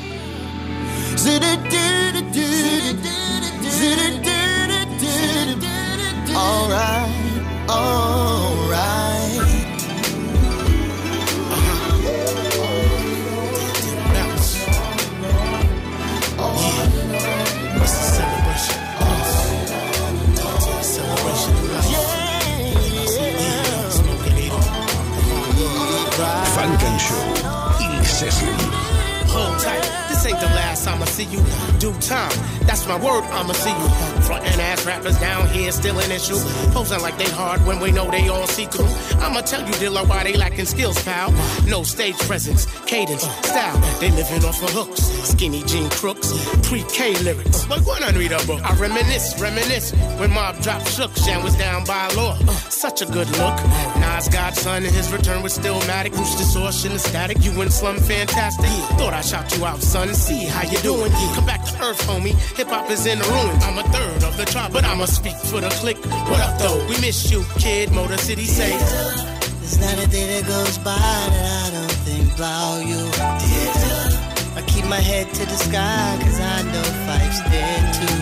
[33.02, 33.88] Word, I'ma see you.
[34.22, 36.38] Frontin' ass rappers down here still an issue.
[36.72, 38.88] Posing like they hard when we know they all see through.
[39.20, 41.32] I'ma tell you, Dilla, why they lacking skills, pal.
[41.66, 43.78] No stage presence, cadence, style.
[44.00, 45.02] They living off of hooks,
[45.42, 46.30] skinny jean crooks,
[46.68, 47.64] pre-K lyrics.
[47.66, 49.90] But when I read a book, I reminisce, reminisce.
[50.20, 52.36] When Mob dropped shook, Shan was down by law.
[52.70, 53.56] Such a good look.
[53.98, 56.12] Nas Godson and his return was still matic.
[56.12, 57.38] Bruce distortion and static.
[57.42, 58.70] You and Slum fantastic.
[58.98, 60.14] Thought I shout you out, son.
[60.14, 61.10] See how you doing.
[61.34, 62.38] Come back to earth, homie.
[62.56, 63.64] Hip hop is in the ruins.
[63.64, 66.04] I'm a third of the tribe, but I'ma speak for the clique.
[66.30, 66.78] What up, though?
[66.86, 67.90] We miss you, kid.
[67.90, 68.70] Motor City say.
[68.70, 74.21] There's not a day that goes by that I don't think about you.
[74.54, 78.14] I keep my head to the sky, cause I know Phife's there too.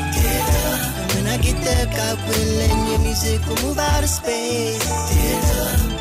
[1.00, 4.82] And when I get there, God willing, your music will move out of space.
[5.10, 5.90] Theater.
[5.90, 5.99] And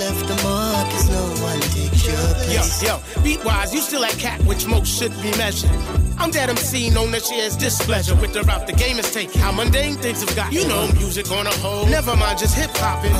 [0.00, 2.82] left the mark, cause no one takes your place.
[2.82, 5.70] Yo, yo, beat wise, you still that cat which most should be measured.
[6.18, 9.40] I'm that MC known that shares displeasure with the route the game is taking.
[9.40, 10.52] How mundane things have got.
[10.52, 11.86] You know, music on a whole.
[11.86, 13.14] Never mind just hip hopping.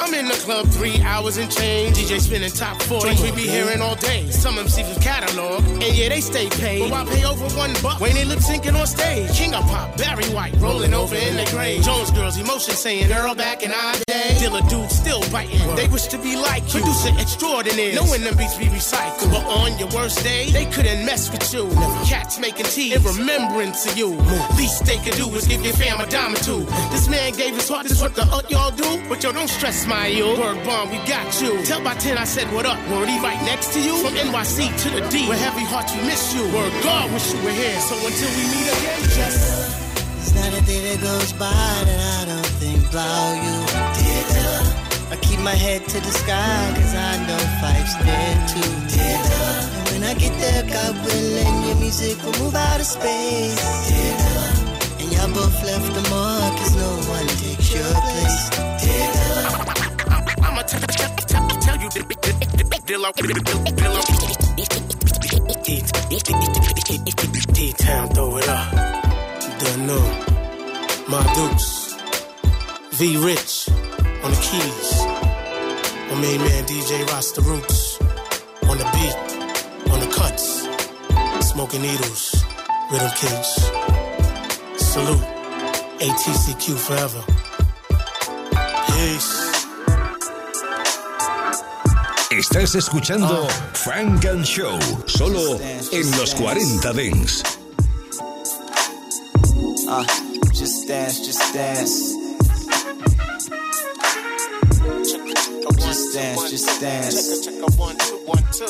[0.00, 1.96] I'm in the club three hours and change.
[1.96, 3.06] DJ spinning top 40.
[3.06, 4.28] Joints we be hearing all day.
[4.30, 5.64] Some MCs catalog.
[5.64, 6.80] And yeah, they stay paid.
[6.80, 9.30] But why pay over one buck when they lip syncing on stage?
[9.32, 11.82] King of pop, Barry White, rolling over in the grave.
[11.82, 14.23] Jones girls, emotion saying, girl, back in our day.
[14.44, 15.74] Dealer dude still biting.
[15.74, 16.80] They wish to be like you.
[16.84, 17.94] Producer extraordinaire.
[17.94, 19.32] Knowing them beats be recycled.
[19.32, 21.64] But on your worst day, they couldn't mess with you.
[22.04, 24.10] Cats making tea in remembrance of you.
[24.60, 26.60] Least they could do is give your fam a dime or two.
[26.92, 29.00] This man gave his heart, this is what the up y'all do.
[29.08, 30.26] But yo, don't stress my you.
[30.38, 31.64] Word bomb, we got you.
[31.64, 32.76] Tell by 10 I said what up.
[32.90, 33.96] Word he right next to you.
[34.04, 35.26] From NYC to the D.
[35.26, 36.44] With heavy hearts we miss you.
[36.52, 37.80] Word God wish you were here.
[37.80, 39.80] So until we meet again, just.
[40.20, 43.73] It's not a day that goes by that I don't think about you.
[45.14, 48.72] I keep my head to the sky, cause I know Phife's there too.
[48.90, 49.46] Theater.
[49.78, 53.54] And when I get there, God willing, your music will move out of space.
[53.86, 54.42] Theater.
[54.98, 58.50] And y'all both left the mark, cause no one takes your place.
[60.42, 60.62] I'ma
[61.62, 61.88] tell you,
[62.82, 63.12] Dilla,
[67.54, 68.74] D-Town, throw it up.
[69.78, 70.06] Know.
[71.08, 71.94] My Dukes,
[72.98, 73.68] V Rich
[74.24, 74.88] on the keys.
[76.08, 78.00] My main man DJ Rasta Roots
[78.70, 79.16] on the beat,
[79.92, 80.66] on the cuts.
[81.52, 82.44] Smoking needles,
[82.90, 83.48] rhythm kids.
[84.76, 85.26] Salute,
[86.00, 87.22] ATCQ forever.
[88.86, 89.50] Peace.
[92.30, 95.60] Estás escuchando Frank and Show, solo
[95.92, 97.42] en los 40 Dents.
[99.86, 100.04] Uh,
[100.52, 102.23] just dance, just dance.
[104.84, 107.44] Just dance, just dance.
[107.44, 108.64] Check a one, two, one, two.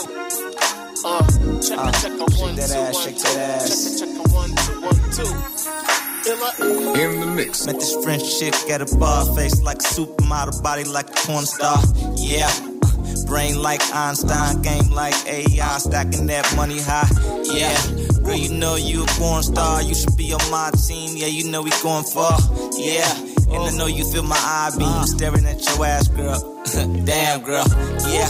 [1.04, 1.26] Uh,
[1.60, 3.22] check Uh, a check a one, shake that two, ass, one, shake two.
[3.34, 3.98] that ass.
[3.98, 7.00] Check a check a one, two, one, two.
[7.02, 7.66] In the mix.
[7.66, 11.44] Met this French chick at a bar, face like a supermodel, body like a porn
[11.46, 11.78] star.
[12.16, 12.46] Yeah.
[12.48, 17.08] uh, Brain like Einstein, game like AI, stacking that money high.
[17.52, 17.76] Yeah.
[18.22, 19.82] Girl, you know you a porn star.
[19.82, 21.16] You should be on my team.
[21.16, 22.38] Yeah, you know we going far.
[22.78, 23.12] Yeah.
[23.50, 26.40] And I know you feel my eye beam staring at your ass, girl.
[27.04, 27.64] Damn, girl.
[28.08, 28.28] Yeah.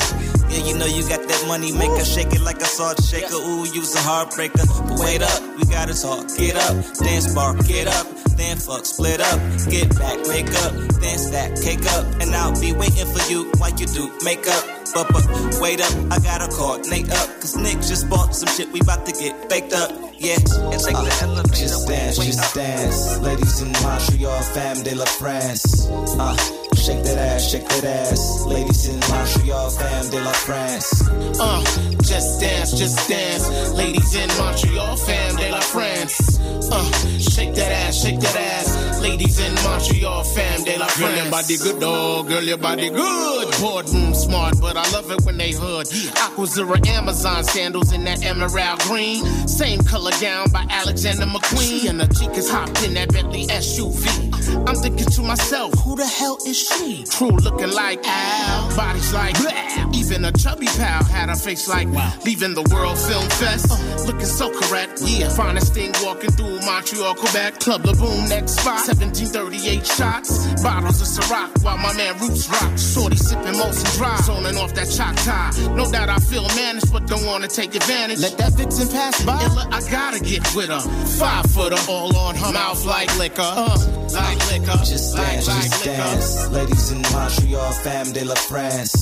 [0.51, 3.35] Yeah, you know you got that money maker, shake it like a salt shaker.
[3.35, 4.63] Ooh, you's a heartbreaker.
[4.87, 6.29] But wait up, we gotta talk.
[6.37, 11.19] Get up, dance bar, get up, then fuck, split up, get back, make up, then
[11.19, 14.74] stack, cake up, and I'll be waiting for you while you do makeup.
[14.93, 15.25] But, but
[15.61, 19.13] wait up, I gotta coordinate up, cause Nick just bought some shit we about to
[19.13, 19.91] get baked up.
[20.17, 21.55] Yeah, it's like the elevator.
[21.55, 23.19] Just dance, just dance.
[23.19, 25.87] Ladies in Montreal, fam de la France.
[26.19, 26.37] Uh,
[26.77, 28.45] shake that ass, shake that ass.
[28.47, 31.09] Ladies in Montreal, fam de la France.
[31.41, 31.65] Uh,
[32.03, 33.73] just dance, just dance.
[33.73, 36.39] Ladies in Montreal, fam de la France.
[36.71, 39.01] Uh, shake that ass, shake that ass.
[39.03, 40.99] Ladies in Montreal, fam de la France.
[40.99, 42.29] Girl, your body good, dog.
[42.29, 43.61] Girl, your body good.
[43.61, 45.87] Boardroom smart, but I love it when they hood.
[45.87, 49.25] Aquazzura Amazon sandals in that emerald green.
[49.47, 51.91] Same color gown by Alexander McQueen.
[51.91, 54.35] And the chicas hopped in that Bentley SUV.
[54.69, 57.05] I'm thinking to myself, who the hell is she?
[57.05, 59.91] True looking like Al, bodies like Blah.
[59.95, 61.89] Even a chubby pal had a face like
[62.25, 63.71] leaving the World Film Fest.
[63.71, 65.29] Uh, looking so correct, yeah.
[65.29, 67.61] Finest thing walking through Montreal, Quebec.
[67.61, 68.87] Club La Boom, next spot.
[68.87, 70.63] 1738 shots.
[70.63, 72.77] Bottles of Ciroc while my man Roots rock.
[72.79, 74.17] Shorty sipping Molson Dry.
[74.23, 75.51] Zoning off that tie.
[75.75, 78.21] No doubt I feel managed, but don't wanna take advantage.
[78.21, 79.39] Let that vixen pass by.
[79.71, 80.81] I gotta get with her.
[81.21, 83.43] Five footer, all on her mouth like liquor.
[83.43, 83.77] Uh,
[84.13, 84.79] like liquor.
[84.85, 85.97] Just like, dance, like just liquor.
[85.97, 86.49] dance.
[86.49, 88.95] Ladies in Montreal, fam de la France.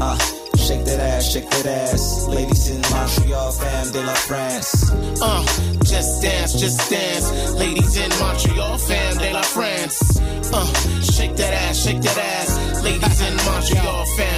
[0.00, 0.18] Uh,
[0.56, 2.26] shake that ass, shake that ass.
[2.28, 4.90] Ladies in Montreal, fam de la France.
[5.22, 5.42] Uh,
[5.84, 7.52] just dance, just dance.
[7.54, 10.20] Ladies in Montreal, fam de la France.
[10.52, 10.66] Uh,
[11.00, 12.82] shake that ass, shake that ass.
[12.82, 14.35] Ladies in Montreal, fam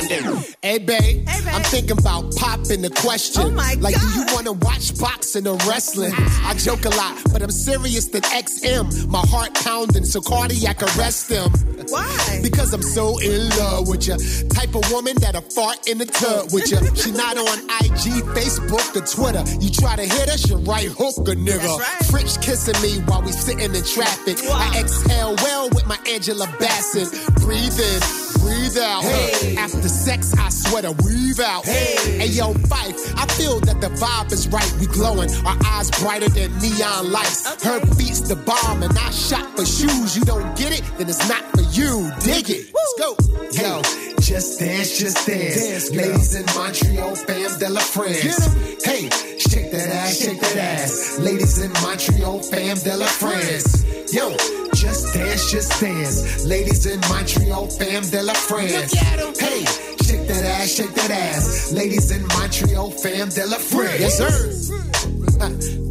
[0.69, 1.25] de Hey, babe.
[1.53, 3.43] I'm thinking about popping the question.
[3.43, 6.13] Oh, my like, do you want to watch boxing or wrestling?
[6.15, 9.09] I joke a lot, but I'm serious than XM.
[9.09, 11.51] My heart pounding, so cardiac arrest them.
[11.89, 12.41] Why?
[12.43, 14.17] Because I'm so in love with you.
[14.51, 16.79] Type of woman that'll fart in the tub with you.
[16.99, 19.45] She not on IG, Facebook, or Twitter.
[19.63, 21.81] You try to hit her, she right hook a nigga.
[22.11, 24.37] French kissing me while we sitting in traffic.
[24.51, 27.09] I exhale well with my Angela Bassett.
[27.37, 28.01] Breathe in,
[28.49, 29.03] breathe out.
[29.03, 29.57] Hey.
[29.57, 31.65] After sex, I sweat a weave out.
[31.65, 32.19] Hey.
[32.19, 34.71] hey, yo, Phife, I feel that the vibe is right.
[34.81, 37.47] We glowing, our eyes brighter than neon lights.
[37.53, 37.69] Okay.
[37.69, 40.17] Her beats the bomb, and I shot for shoes.
[40.17, 42.11] You don't get it, then it's not for you.
[42.21, 42.73] Dig it.
[42.73, 42.79] Woo.
[42.79, 43.17] Let's go.
[43.53, 43.83] Yo,
[44.21, 45.57] just dance, just dance.
[45.57, 48.85] dance Ladies in Montreal, fam de la France.
[48.85, 51.19] Hey, shake that ass, shake that ass.
[51.19, 53.85] Ladies in Montreal, fam de la France.
[54.13, 54.37] Yo,
[54.81, 56.47] just dance, just dance.
[56.47, 58.93] Ladies in Montreal, fam de la France.
[58.93, 59.65] Hey,
[60.05, 61.73] shake that ass, shake that ass.
[61.73, 64.01] Ladies in Montreal, fam de la France.
[64.01, 64.29] Yes, sir.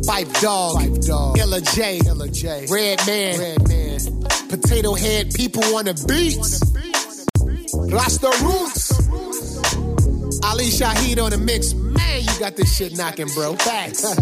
[0.07, 1.37] Phife Dawg, Phife Dawg.
[1.37, 2.65] Illa J, Illa J.
[2.69, 3.99] Redman, Red man.
[4.47, 6.61] Potatohead People on the beats.
[7.91, 8.91] Rasta roots.
[10.45, 11.73] Ali Shaheed on the mix.
[11.73, 13.55] Man, you got this shit knocking, bro.
[13.55, 14.05] Facts.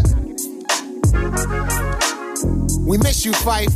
[2.87, 3.71] we miss you, Phife.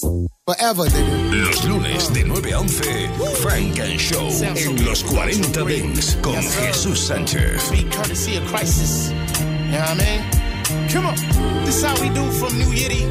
[0.00, 1.44] Forever, nigga.
[1.44, 3.10] Los lunes de 9 a 11,
[3.42, 7.70] Funk and Show en los 40 Dings con Jesús Sánchez.
[7.70, 9.10] Be courtesy of crisis.
[9.40, 10.88] You know what I mean?
[10.90, 11.16] Come on.
[11.64, 13.08] This is how we do from New Yiddy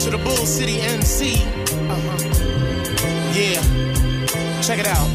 [0.00, 1.36] to the Bull City NC.
[1.90, 2.18] Uh-huh.
[3.34, 4.62] Yeah.
[4.62, 5.08] Check it out.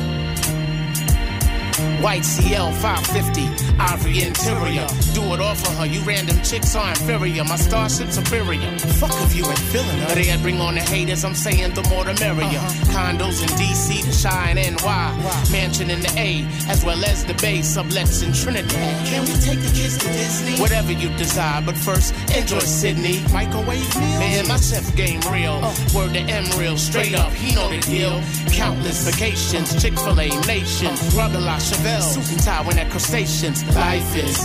[2.04, 4.86] White CL 550, ivory interior.
[5.14, 5.86] Do it all for her.
[5.86, 7.46] You random chicks are inferior.
[7.46, 8.78] My starship superior.
[9.00, 10.14] Fuck if you ain't feeling her.
[10.14, 11.24] They bring on the haters.
[11.24, 12.60] I'm saying the more the merrier.
[12.60, 12.92] Uh-huh.
[12.92, 14.84] Condos in DC, the Shine NY.
[14.84, 15.44] Wow.
[15.50, 19.08] Mansion in the A, as well as the Bay, sublets in Trinidad.
[19.08, 20.60] Can we take the kids to Disney?
[20.60, 23.24] Whatever you desire, but first enjoy Sydney.
[23.32, 24.20] Microwave meals.
[24.20, 25.64] Man, my chef game real.
[25.64, 25.74] Uh.
[25.96, 27.32] Word to M real, straight up.
[27.32, 28.22] He know the deal.
[28.52, 31.40] Countless vacations, Chick Fil A Nation, uh.
[31.40, 31.93] La Chevelle.
[32.02, 33.64] Suit and tie when at crustaceans.
[33.76, 34.38] Life is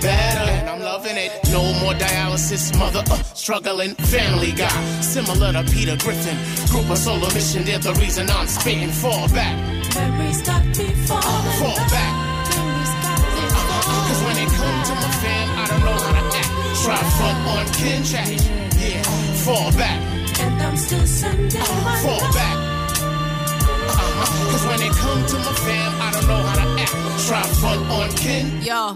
[0.00, 1.30] better, and I'm loving it.
[1.50, 3.94] No more dialysis, mother uh, struggling.
[3.94, 6.36] Family guy, similar to Peter Griffin.
[6.70, 8.90] Group of solo mission, they're the reason I'm spitting.
[8.90, 9.56] Fall back.
[9.94, 11.58] Memories got me falling.
[11.60, 12.12] Fall back.
[13.36, 14.08] Uh-huh.
[14.08, 16.50] Cause when it comes to my fam, I don't know how to act.
[16.84, 18.28] Try front on kin chat.
[18.78, 19.02] Yeah,
[19.44, 20.00] fall back.
[20.40, 22.65] And I'm still sending uh, Fall back.
[23.88, 24.50] Uh-huh.
[24.50, 26.66] Cause when it comes to my fam, I don't know how to
[27.26, 28.62] Try front on kin.
[28.62, 28.94] Yo.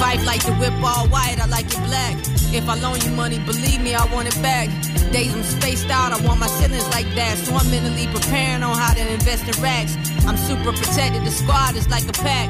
[0.00, 2.16] Fight like the whip all white, I like it black.
[2.54, 4.68] If I loan you money, believe me, I want it back.
[5.12, 7.36] Days I'm spaced out, I want my ceilings like that.
[7.44, 9.96] So I'm mentally preparing on how to invest in racks.
[10.24, 12.48] I'm super protected, the squad is like a pack.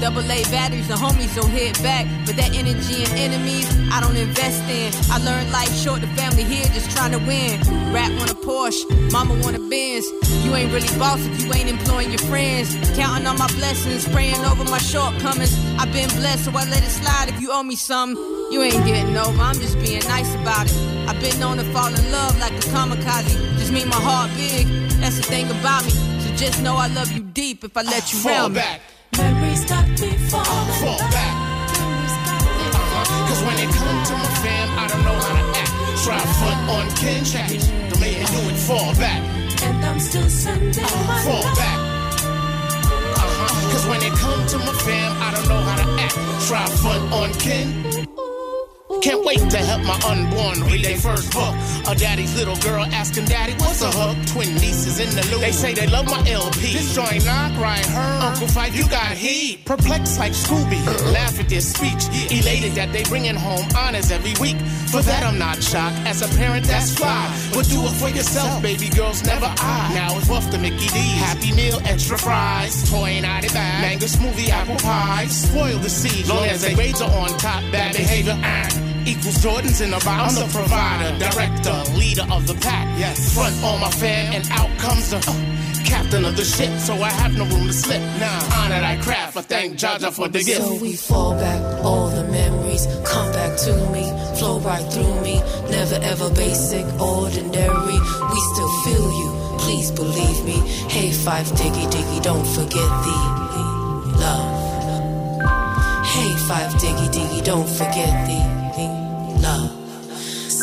[0.00, 2.06] Double A batteries, the homies will hit back.
[2.24, 4.94] But that energy and enemies, I don't invest in.
[5.10, 7.58] I learned life short, the family here just trying to win.
[7.92, 10.06] Rap want a Porsche, mama want a Benz.
[10.44, 12.74] You ain't really boss if you ain't employing your friends.
[12.96, 15.52] Counting on my blessings, praying over my shortcomings.
[15.78, 18.16] I've been blessed, so I let it slide if you owe me something,
[18.52, 20.76] You ain't getting over, I'm just being nice about it.
[21.08, 23.34] I've been known to fall in love like a kamikaze.
[23.58, 24.66] Just mean my heart big,
[25.00, 25.90] that's the thing about me.
[25.90, 28.62] So just know I love you deep if I let you Fall round me.
[29.16, 30.78] Memories got me falling.
[30.82, 31.34] Fall back.
[32.74, 33.28] Uh-huh.
[33.28, 35.72] Cause when it comes to my fam, I don't know how to act.
[36.04, 37.48] Try front on kin chat.
[37.90, 39.20] The man do it, fall back.
[39.62, 41.78] And I'm still sending my Fall back.
[43.18, 43.72] Uh-huh.
[43.72, 46.14] Cause when it comes to my fam, I don't know how to act.
[46.48, 48.27] Try front on kin.
[49.02, 51.54] Can't wait to help my unborn read their first book.
[51.86, 54.16] A daddy's little girl asking daddy, what's a hook?
[54.26, 55.40] Twin nieces in the loop.
[55.40, 56.72] They say they love my LP.
[56.72, 58.18] This joint knock right her.
[58.26, 59.64] Uncle Phife, you got heat.
[59.64, 60.84] Perplexed like Scooby.
[61.12, 62.10] Laugh at this speech.
[62.30, 64.56] Elated that they bringing home honors every week.
[64.90, 65.96] For that I'm not shocked.
[66.06, 67.28] As a parent, that's fly.
[67.54, 69.92] But do it for yourself, baby girls, never I.
[69.94, 71.18] Now it's rough to Mickey D's.
[71.22, 72.90] Happy meal, extra fries.
[72.90, 73.82] Toy 90 bag.
[73.82, 75.26] Mango smoothie, apple pie.
[75.26, 76.26] Spoil the seed.
[76.26, 78.38] Long as they are on top, bad behavior,
[79.08, 80.28] equals Jordans in the bottom.
[80.28, 82.86] I'm the provider, director, leader of the pack.
[82.98, 83.34] Yes.
[83.34, 86.78] Front on my fam, and out comes the uh, captain of the ship.
[86.80, 88.00] So I have no room to slip.
[88.20, 89.36] Now, honor I craft.
[89.36, 90.60] I thank Jaja for the gift.
[90.60, 94.04] So we fall back, all the memories come back to me,
[94.38, 95.40] flow right through me.
[95.70, 97.98] Never ever basic, ordinary.
[98.32, 99.28] We still feel you,
[99.58, 100.58] please believe me.
[100.92, 103.16] Hey, Phife diggy diggy, don't forget the
[104.20, 104.48] love.
[106.12, 108.57] Hey, Phife diggy diggy, don't forget the
[109.48, 109.70] love.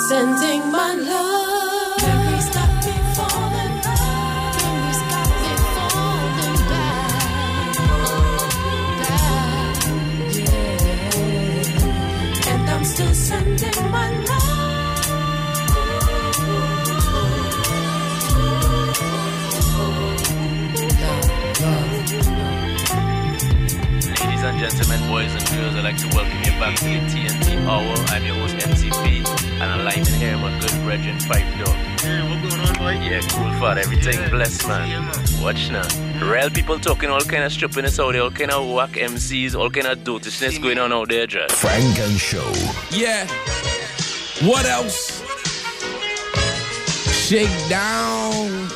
[0.08, 2.02] Sending my love.
[2.02, 3.76] Memories got me falling.
[4.58, 7.76] Memories got me falling back.
[9.02, 9.78] Back.
[10.38, 11.74] Yeah.
[12.52, 14.25] And I'm still sending my Ladies
[24.46, 27.66] and and gentlemen, boys and girls, I'd like to welcome you back to the TNT
[27.66, 27.96] Hour.
[28.10, 29.26] I'm your host, MCP,
[29.60, 31.76] and I'm live in here, my good brethren, Phife Dawg.
[32.04, 33.04] Yeah, what going on, boy?
[33.04, 35.12] Yeah, cool for everything blessed, man.
[35.42, 35.88] Watch now.
[36.24, 39.72] Real people talking all kind of stupidness out there, all kind of whack MCs, all
[39.72, 41.56] kind of dotishness going on out there, just.
[41.56, 42.52] Funk and Show.
[42.92, 43.26] Yeah.
[44.48, 45.24] What else?
[47.28, 48.70] Shake down.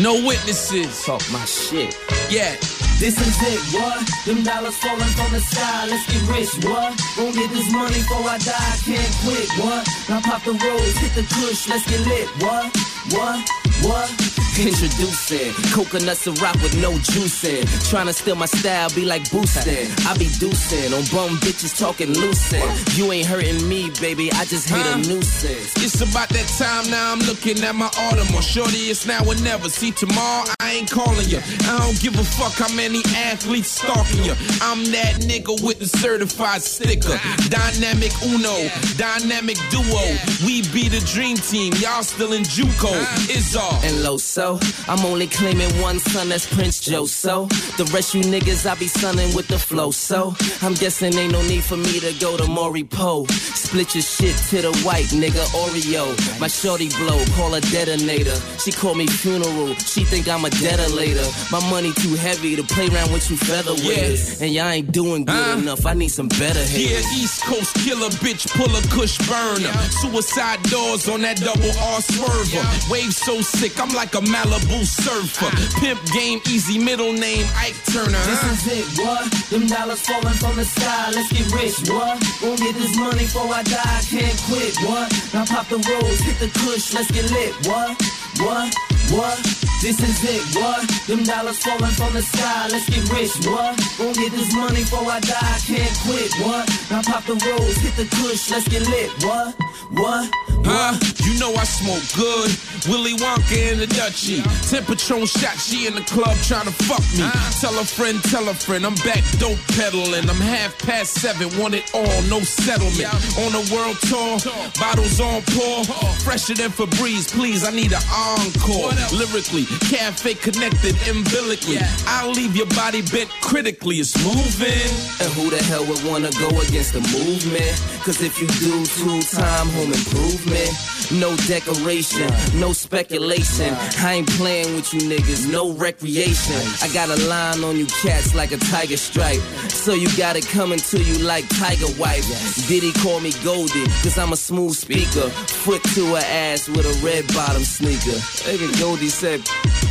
[0.00, 1.04] No witnesses.
[1.04, 1.96] Talk my shit.
[2.28, 2.56] Yeah.
[3.02, 3.98] This is it, what?
[4.24, 6.94] Them dollars falling from the sky, let's get rich, what?
[7.18, 9.88] Won't get this money before I die, can't quit, what?
[10.08, 12.70] Now pop the rose, hit the kush, let's get lit, what?
[13.10, 13.42] What?
[13.82, 14.41] What?
[14.58, 17.66] Introducing coconuts and rock with no juice in.
[17.88, 19.88] Trying to steal my style, be like boosting.
[20.06, 22.62] I be deucing on bum bitches talking lucid.
[22.94, 24.30] You ain't hurting me, baby.
[24.32, 24.98] I just hate Huh?
[24.98, 25.72] a nuisance.
[25.82, 27.12] It's about that time now.
[27.12, 28.42] I'm looking at my Audemars.
[28.42, 29.70] Shorty, it's now or never.
[29.70, 31.40] See, tomorrow I ain't calling you.
[31.64, 34.34] I don't give a fuck how many athletes stalking you.
[34.60, 37.18] I'm that nigga with the certified sticker.
[37.48, 40.04] Dynamic Uno, dynamic duo.
[40.44, 41.72] We be the dream team.
[41.80, 42.92] Y'all still in JUCO.
[43.32, 43.80] It's all.
[43.82, 47.06] And low so, I'm only claiming one son, that's Prince Joe.
[47.06, 47.46] So,
[47.78, 49.92] the rest you niggas, I be sunning with the flow.
[49.92, 53.24] So, I'm guessing ain't no need for me to go to Maury Poe.
[53.26, 56.06] Split your shit to the white nigga Oreo.
[56.40, 58.34] My shorty blow, call her detonator.
[58.58, 61.28] She call me funeral, she think I'm a detonator.
[61.52, 64.42] My money too heavy to play around with you featherweighters.
[64.42, 66.98] And y'all ain't doing good enough, I need some better Yeah.
[67.14, 69.72] East Coast killer bitch, pull a kush burner.
[70.02, 72.90] Suicide doors on that double R swerver.
[72.90, 75.52] Wave so sick, I'm like a Malibu surfer.
[75.78, 78.18] Pimp game, easy middle name, Ike Turner.
[78.24, 79.30] This is it, what?
[79.50, 82.16] Them dollars falling from the sky, let's get rich, what?
[82.42, 85.12] Won't get this money before I die, I can't quit, what?
[85.34, 88.00] Now pop the rose, hit the kush, let's get lit, what?
[88.40, 88.91] What?
[89.10, 89.38] What?
[89.82, 90.86] This is it, what?
[91.08, 93.74] Them dollars falling from the sky, let's get rich, what?
[93.98, 96.70] Won't get this money before I die, can't quit, what?
[96.88, 99.56] Now pop the rose, hit the kush, let's get lit, what?
[99.90, 100.30] What?
[100.64, 100.94] Huh?
[101.26, 102.50] You know I smoke good.
[102.88, 104.42] Willy Wonka in the Dutchie.
[104.70, 107.26] Ten Patron shot, she in the club trying to fuck me.
[107.60, 110.30] Tell a friend, tell a friend, I'm back dope peddling.
[110.30, 113.10] I'm half past seven, want it all, no settlement.
[113.42, 114.38] On a world tour,
[114.78, 115.84] bottles on pour.
[116.22, 118.91] Fresher than Febreze, please, I need an encore.
[119.12, 121.78] Lyrically, cafe connected umbilically.
[122.06, 124.88] I'll leave your body bent critically, it's moving.
[125.20, 127.72] And who the hell would wanna go against the movement?
[128.04, 130.70] Cause if you do two time home improvement,
[131.12, 133.74] no decoration, no speculation.
[133.98, 136.56] I ain't playing with you niggas, no recreation.
[136.82, 139.40] I got a line on you cats like a tiger stripe.
[139.68, 142.26] So you got it coming to you like tiger wife.
[142.68, 145.28] Diddy call me Goldie, cause I'm a smooth speaker.
[145.64, 148.18] Foot to her ass with a red bottom sneaker.
[148.46, 149.42] Nigga Goldie said,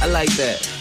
[0.01, 0.80] I like that.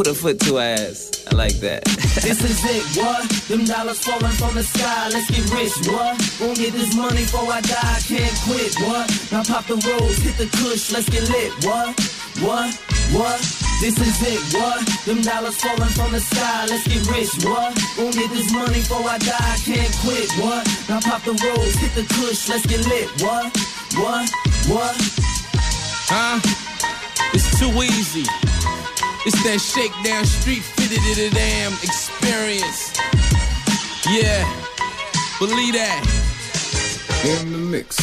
[0.00, 1.12] Put a foot to her ass.
[1.30, 1.84] I like that.
[2.24, 3.20] this is it, what?
[3.52, 6.16] Them dollars falling from the sky, let's get rich, what?
[6.40, 9.04] Won't get this money before I die, I can't quit, what?
[9.28, 11.92] Now pop the rose, hit the kush, let's get lit, what?
[12.40, 12.72] What?
[13.12, 13.44] What?
[13.84, 14.80] This is it, what?
[15.04, 17.76] Them dollars falling from the sky, let's get rich, what?
[18.00, 20.64] Won't get this money before I die, I can't quit, what?
[20.88, 23.52] Now pop the rose, hit the kush, let's get lit, what?
[24.00, 24.24] What?
[24.64, 24.96] What?
[26.08, 26.40] Huh?
[27.36, 28.24] It's too easy.
[29.26, 32.96] It's that shakedown street fitted to the damn experience.
[34.08, 34.48] Yeah,
[35.36, 36.00] believe that.
[37.28, 38.00] In the mix.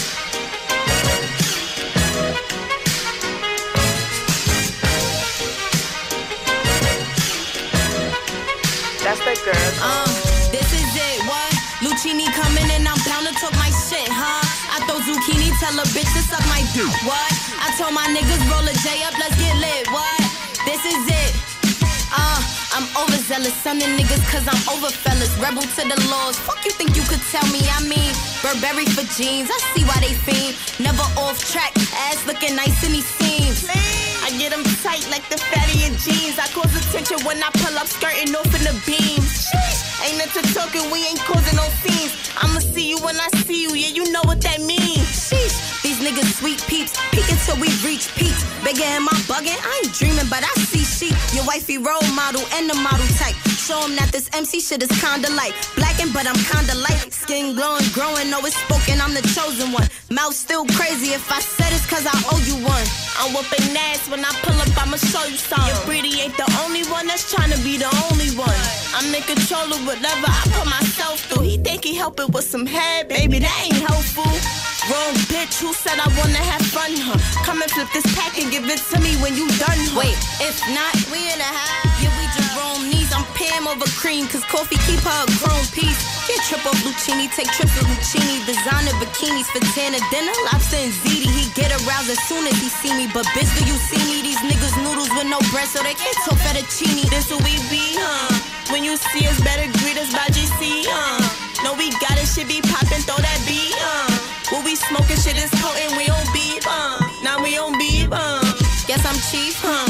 [9.01, 9.57] That's that girl.
[9.81, 10.05] Uh,
[10.53, 11.49] this is it, what?
[11.81, 14.45] Lucini coming and I'm bound to talk my shit, huh?
[14.69, 17.31] I throw zucchini, tell a bitch to suck my dick, what?
[17.57, 20.16] I told my niggas roll a J up, let's get lit, what?
[20.77, 21.33] This is it.
[22.13, 22.37] Uh,
[22.77, 25.33] I'm overzealous, sonning niggas cause I'm over fellas.
[25.41, 26.37] Rebel to the laws.
[26.37, 27.65] Fuck you think you could tell me?
[27.65, 28.13] I mean,
[28.45, 29.49] Burberry for jeans.
[29.49, 30.53] I see why they fiend.
[30.77, 31.73] Never off track,
[32.05, 33.65] ass looking nice in these scenes.
[34.21, 36.37] I get them tight like the fatty in jeans.
[36.37, 39.49] I cause attention when I pull up skirting off in the beams.
[40.05, 42.13] Ain't into talking, we ain't causing no scenes.
[42.37, 45.09] I'ma see you when I see you, yeah, you know what that means.
[45.09, 45.57] Sheesh,
[45.97, 48.43] these niggas sweet peeps, peek until we reach peaks.
[48.63, 49.57] Bigger am I bugging?
[49.57, 51.15] I ain't dreaming, but I see sheep.
[51.33, 53.35] Your wifey role model and the model type.
[53.57, 55.53] Show 'em that this MC shit is kinda light.
[55.75, 57.13] Blacking, but I'm kinda light.
[57.13, 59.89] Skin glowing, growing, always spoken, I'm the chosen one.
[60.09, 62.87] Mouth still crazy, if I said it's cause I owe you one.
[63.19, 65.67] I'm whooping ass when I pull up, I'ma show you some.
[65.67, 68.59] Your pretty ain't the only one that's trying to be the only one.
[68.95, 71.43] I'm in control of whatever I put myself through.
[71.43, 74.66] He think he helping with some head, baby, that ain't helpful.
[74.87, 77.19] Wrong bitch, who said I wanna have fun, huh?
[77.43, 79.99] Come and flip this pack and give it to me when you done, huh?
[79.99, 81.83] Wait, if not, we in a high.
[81.99, 85.99] Yeah, we Jerome knees, I'm Pam over cream, cause coffee keep her a grown piece.
[86.23, 91.27] Get triple Lucchini, take triple Lucchini, designer bikinis for Tana dinner, lobster and ziti.
[91.35, 94.23] He get aroused as soon as he see me, but bitch, do you see me?
[94.23, 97.11] These niggas noodles with no bread, so they can't talk fettuccine.
[97.11, 98.31] This who we be, huh?
[98.71, 101.19] When you see us, better greet us by GC, huh?
[101.63, 104.16] No, we got it, shit be poppin', throw that beat, uh.
[104.51, 106.97] What we smoking, shit is potent, we on beef, uh.
[107.21, 108.39] Now we on beef, uh.
[108.87, 109.85] Guess I'm chief, huh?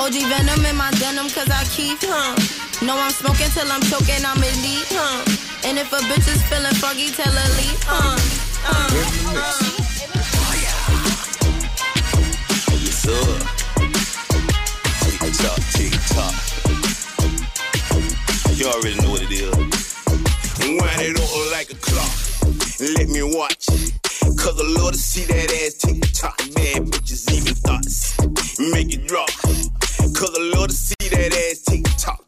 [0.00, 2.32] OG Venom in my denim, cause I keep, huh?
[2.86, 5.68] No, I'm smoking till I'm choking, I'm elite, huh?
[5.68, 8.16] And if a bitch is feeling foggy, tell her leave, huh?
[8.64, 8.88] Uh,
[9.36, 9.78] uh.
[16.08, 16.34] Tock.
[18.56, 19.52] You already know what it is.
[20.60, 22.27] Wind it up like a clock.
[22.80, 23.66] Let me watch.
[24.36, 26.38] Cause I love to see that ass tick tock.
[26.54, 28.18] Bad bitches even thoughts.
[28.72, 29.30] Make it drop.
[30.14, 32.27] Cause I love to see that ass tick tock.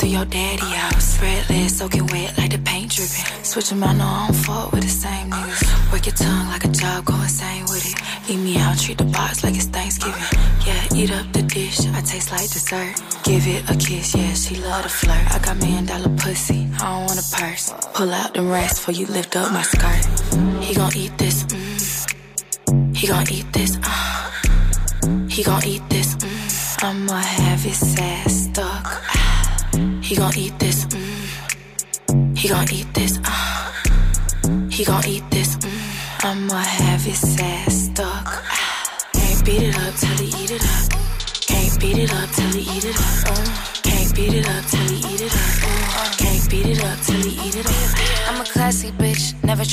[0.00, 1.20] Through your daddy house.
[1.20, 3.44] Red legs soaking wet like the paint dripping.
[3.44, 5.92] Switch them out, no, I don't fuck with the same niggas.
[5.92, 7.96] Work your tongue like a job, go insane with it.
[8.30, 10.30] Eat me out, treat the box like it's Thanksgiving.
[10.66, 12.94] Yeah, eat up the dish, I taste like dessert.
[13.24, 15.26] Give it a kiss, yeah, she love to flirt.
[15.34, 17.74] I got million dollar pussy, I don't want a purse.
[17.92, 20.02] Pull out the rest before you lift up my skirt.
[20.64, 22.96] He gon' eat this, mm.
[22.96, 24.30] He gon' eat this, uh.
[25.28, 25.99] He gon' eat this,
[30.10, 32.36] He gon' eat this, mm.
[32.36, 33.72] He gon' eat this, uh.
[34.68, 36.24] He gon' eat this, mm.
[36.24, 37.49] I'ma have his ass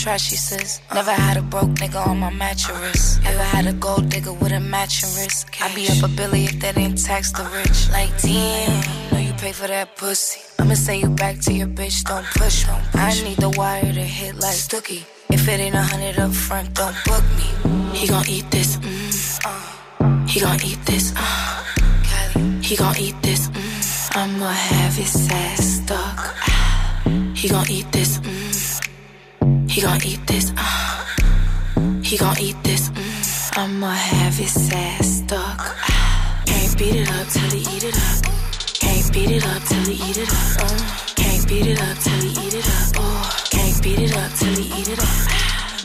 [0.07, 0.81] never trashy sis.
[0.93, 3.19] Never had a broke nigga on my mattress.
[3.25, 5.47] Ever had a gold digger with a matching wrist.
[5.61, 7.89] I be up a billy if that ain't tax the rich.
[7.91, 10.41] Like, damn, know you pay for that pussy.
[10.59, 12.73] I'ma send you back to your bitch, don't push me.
[12.93, 15.03] I need the wire to hit like Stooky.
[15.29, 17.49] If it ain't a hundred up front, don't book me.
[17.97, 20.29] He gon' eat this, mm.
[20.29, 21.63] He gon' eat this, uh.
[22.61, 24.15] He gon' eat this, mm.
[24.15, 26.19] I'ma have his ass stuck.
[26.47, 27.01] ah.
[27.35, 28.46] He gon' eat this, mm.
[29.78, 31.05] He gon' eat this, uh.
[32.01, 33.57] He gon' eat this, mm.
[33.59, 35.78] I'ma have his ass stuck.
[36.47, 38.23] Can't beat it up till he eat it up.
[38.73, 40.61] Can't beat it up till he eat it up.
[40.61, 42.95] Uh, can't beat it up till he eat it up.
[42.97, 45.36] Oh, can't beat it up till he eat it up.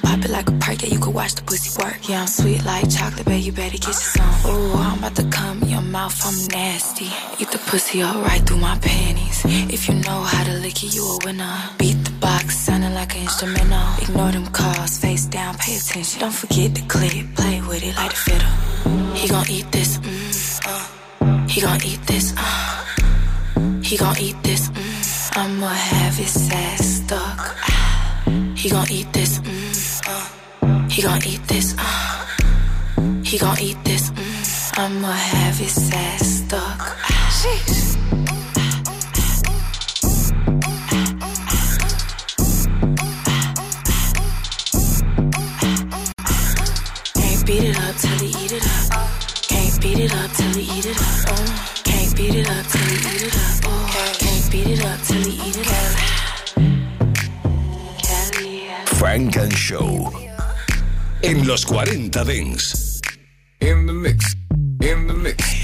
[0.02, 2.08] Pop it like a perk, yeah, you could watch the pussy work.
[2.08, 4.50] Yeah, I'm sweet like chocolate, baby, you better get some.
[4.50, 7.08] Ooh, I'm about to come in your mouth, I'm nasty.
[7.40, 9.42] Eat the pussy up right through my panties.
[9.72, 11.56] If you know how to lick it, you a winner.
[11.78, 13.86] Beat the box, sounding like an instrumental.
[14.02, 16.20] Ignore them calls, face down, pay attention.
[16.20, 19.14] Don't forget the clip, play with it like a fiddle.
[19.14, 21.46] He gon' eat this, mm, uh.
[21.46, 22.84] He gon' eat this, uh.
[23.82, 25.36] He gon' eat this, mm.
[25.36, 27.56] I'ma have his ass stuck.
[28.56, 29.74] He gon' eat this, mm,
[30.06, 30.88] uh.
[30.88, 32.26] He gon' eat this, uh.
[33.24, 34.78] He gon' eat this, mm.
[34.78, 36.80] I'ma have his ass stuck.
[37.38, 37.96] Sheesh.
[47.14, 49.10] Can't beat it up till he eat it up.
[49.48, 51.30] Can't beat it up till he eat it up.
[51.30, 51.46] Uh,
[51.84, 53.64] can't beat it up till he eat it up.
[53.64, 55.91] Oh, can't beat it up till he eat it up.
[59.02, 60.12] Frank and Show.
[61.22, 63.00] En los 40 Dents.
[63.60, 64.36] In the mix.
[64.80, 65.61] In the mix.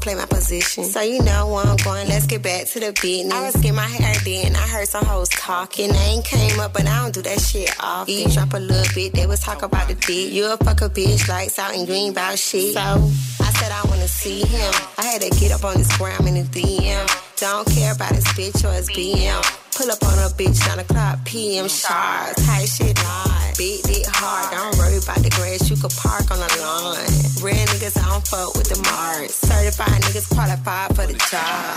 [0.00, 0.84] Play my position.
[0.84, 2.08] So you know where I'm going.
[2.08, 3.32] Let's get back to the business.
[3.32, 4.56] I was getting my hair done.
[4.56, 5.90] I heard some hoes talking.
[5.90, 8.14] They ain't came up, but I don't do that shit often.
[8.14, 9.12] You drop a little bit.
[9.12, 10.32] They was talk about the dick.
[10.32, 12.74] You a fuck a bitch, like out and green about shit.
[12.74, 14.72] So said I wanna see him.
[14.96, 17.04] I had to get up on this gram in the DM.
[17.36, 19.40] Don't care about his bitch or his BM.
[19.76, 22.36] Pull up on a bitch, 9 o'clock PM sharp.
[22.48, 23.56] Tight shit hard.
[23.58, 24.48] Beat it hard.
[24.52, 25.68] Don't worry about the grass.
[25.68, 27.04] You could park on the lawn.
[27.44, 29.36] Real niggas, I don't fuck with the marks.
[29.44, 31.76] Certified niggas qualified for the job.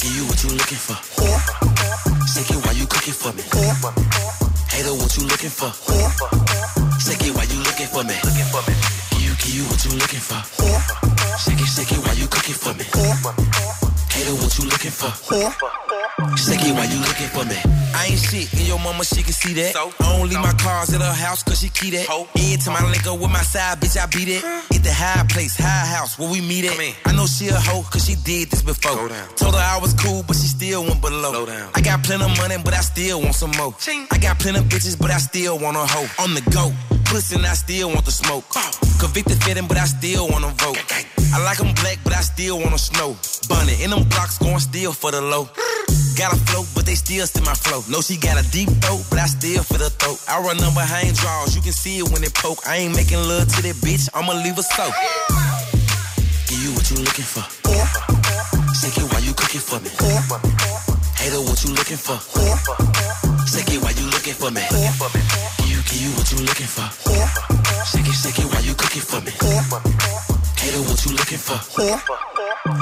[0.00, 0.96] Give you what you looking for.
[2.32, 3.44] Shake it while you cooking for me.
[4.72, 5.70] Hater, what you looking for?
[7.04, 8.16] Shake it while you looking for me.
[8.24, 8.93] Give you,
[9.44, 10.40] give you what you looking for.
[11.38, 13.83] Shake it, shake it while you cooking for me.
[14.24, 15.12] Hater, what you looking for?
[16.36, 17.60] Shake it while you looking for me.
[17.92, 19.74] I ain't shit, and your mama, she can see that.
[19.74, 22.08] So, I don't leave my cars at her house, cause she keep that.
[22.08, 24.42] Every time I link up with my side, bitch, I beat it.
[24.42, 26.72] At the high place, high house, where we meet at.
[27.04, 28.96] I know she a hoe, cause she did this before.
[29.36, 31.44] Told her I was cool, but she still went below.
[31.74, 33.74] I got plenty of money, but I still want some more.
[34.10, 36.08] I got plenty of bitches, but I still want a hoe.
[36.24, 36.72] On the go.
[37.04, 38.44] Pussy, and I still want the smoke.
[38.98, 40.80] Convicted fitting, but I still wanna vote.
[41.34, 43.16] I like 'em black, but I still wanna snow.
[43.48, 45.48] Bunny in them blocks, going still for the low.
[46.14, 47.82] Got a float, but they still see my flow.
[47.88, 50.20] No, she got a deep throat, but I still for the throat.
[50.28, 52.60] I run them behind draws, you can see it when it poke.
[52.68, 54.86] I ain't making love to that bitch, I'ma leave her so.
[56.46, 57.44] Give you what you looking for.
[58.78, 59.90] Shake it while you cooking for me.
[61.18, 62.18] Hater, what you looking for?
[63.50, 64.62] Shake it while you looking for me.
[65.58, 66.86] Give you, give you what you looking for.
[67.90, 69.32] Shake it, shake it while you cooking for me.
[70.64, 71.60] Hater, what you looking for?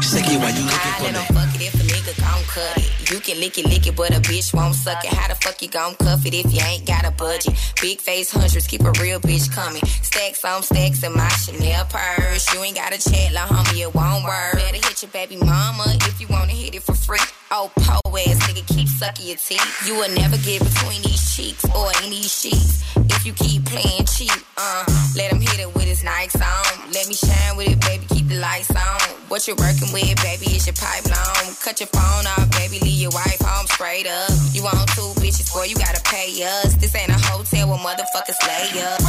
[0.03, 1.18] Shake it while you looking for I me.
[1.18, 3.01] let 'em fuck it if a nigga gon' cut it.
[3.13, 5.13] You can lick it, lick it, but a bitch won't suck it.
[5.13, 7.53] How the fuck you gon' cuff it if you ain't got a budget?
[7.83, 9.85] Big face hundreds, keep a real bitch coming.
[10.01, 12.55] Stacks on stacks in my Chanel purse.
[12.55, 14.55] You ain't got a chat, la homie, it won't work.
[14.55, 17.21] Better hit your baby mama if you wanna hit it for free.
[17.51, 19.87] Oh, po ass nigga, keep sucking your teeth.
[19.87, 22.81] You will never get between these cheeks or in these sheets.
[22.97, 24.85] If you keep playing cheap, uh,
[25.17, 26.91] let him hit it with his Nikes on.
[26.93, 29.01] Let me shine with it, baby, keep the lights on.
[29.29, 31.55] What you working with, baby, is your pipe long.
[31.61, 34.30] Cut your phone off, baby, leave your wife home straight up.
[34.55, 36.74] You want two bitches, boy, you gotta pay us.
[36.78, 39.03] This ain't a hotel where motherfuckers lay up.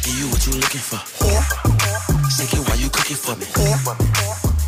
[0.00, 0.96] Give you what you looking for.
[2.32, 3.44] Shake it while you cooking for me.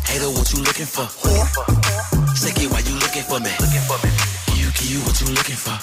[0.05, 1.09] Hater, what you looking for?
[2.37, 3.49] Shake it while you looking for me.
[3.57, 5.77] Give you, give you what you looking for.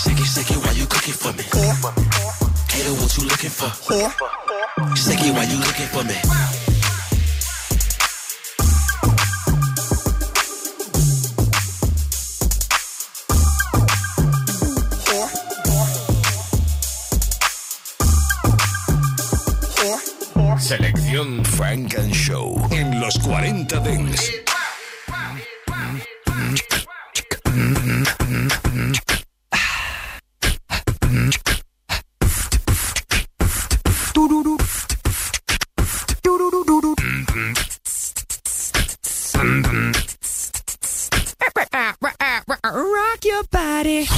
[0.00, 1.44] Shake it, shake it while you cooking for me.
[2.72, 3.68] Hater, what you looking for?
[4.96, 6.63] Shake it while you looking for me.
[20.64, 24.32] Selección Frank and Show en los 40 Dents.
[42.64, 44.08] Rock your body.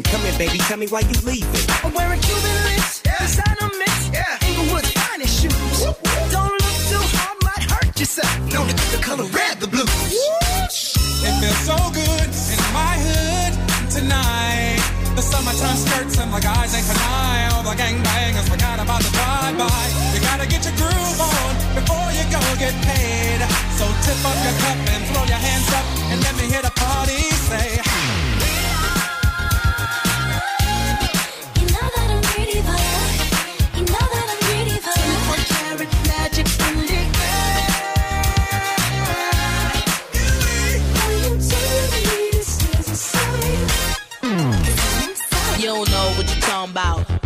[0.00, 1.51] Here, baby, tell me why you leaving.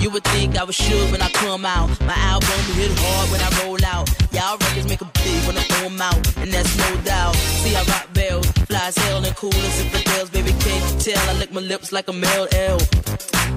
[0.07, 1.89] You would think I was sure when I come out.
[2.07, 4.07] My album hit hard when I roll out.
[4.31, 7.35] Y'all records make a big when I throw 'em out, and that's no doubt.
[7.35, 10.31] See, I rock bells, fly as hell and cool as infidels.
[10.31, 11.31] Baby, can't you tell?
[11.31, 12.79] I lick my lips like a male L.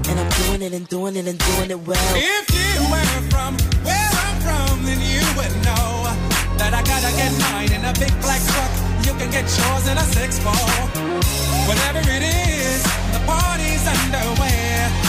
[0.09, 2.13] And I'm doing it and doing it and doing it well.
[2.17, 3.53] If you were from
[3.85, 6.09] where I'm from, then you would know
[6.57, 8.71] that I gotta get mine in a big black truck.
[9.05, 10.69] You can get yours in a six four.
[11.69, 12.81] Whatever it is,
[13.13, 15.08] the party's underway.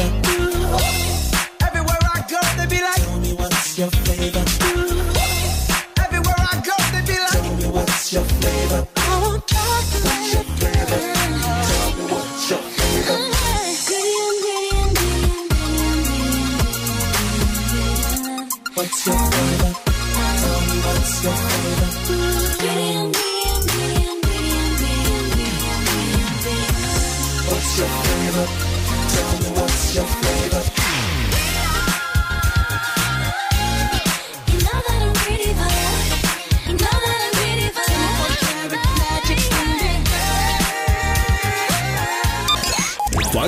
[19.07, 19.40] your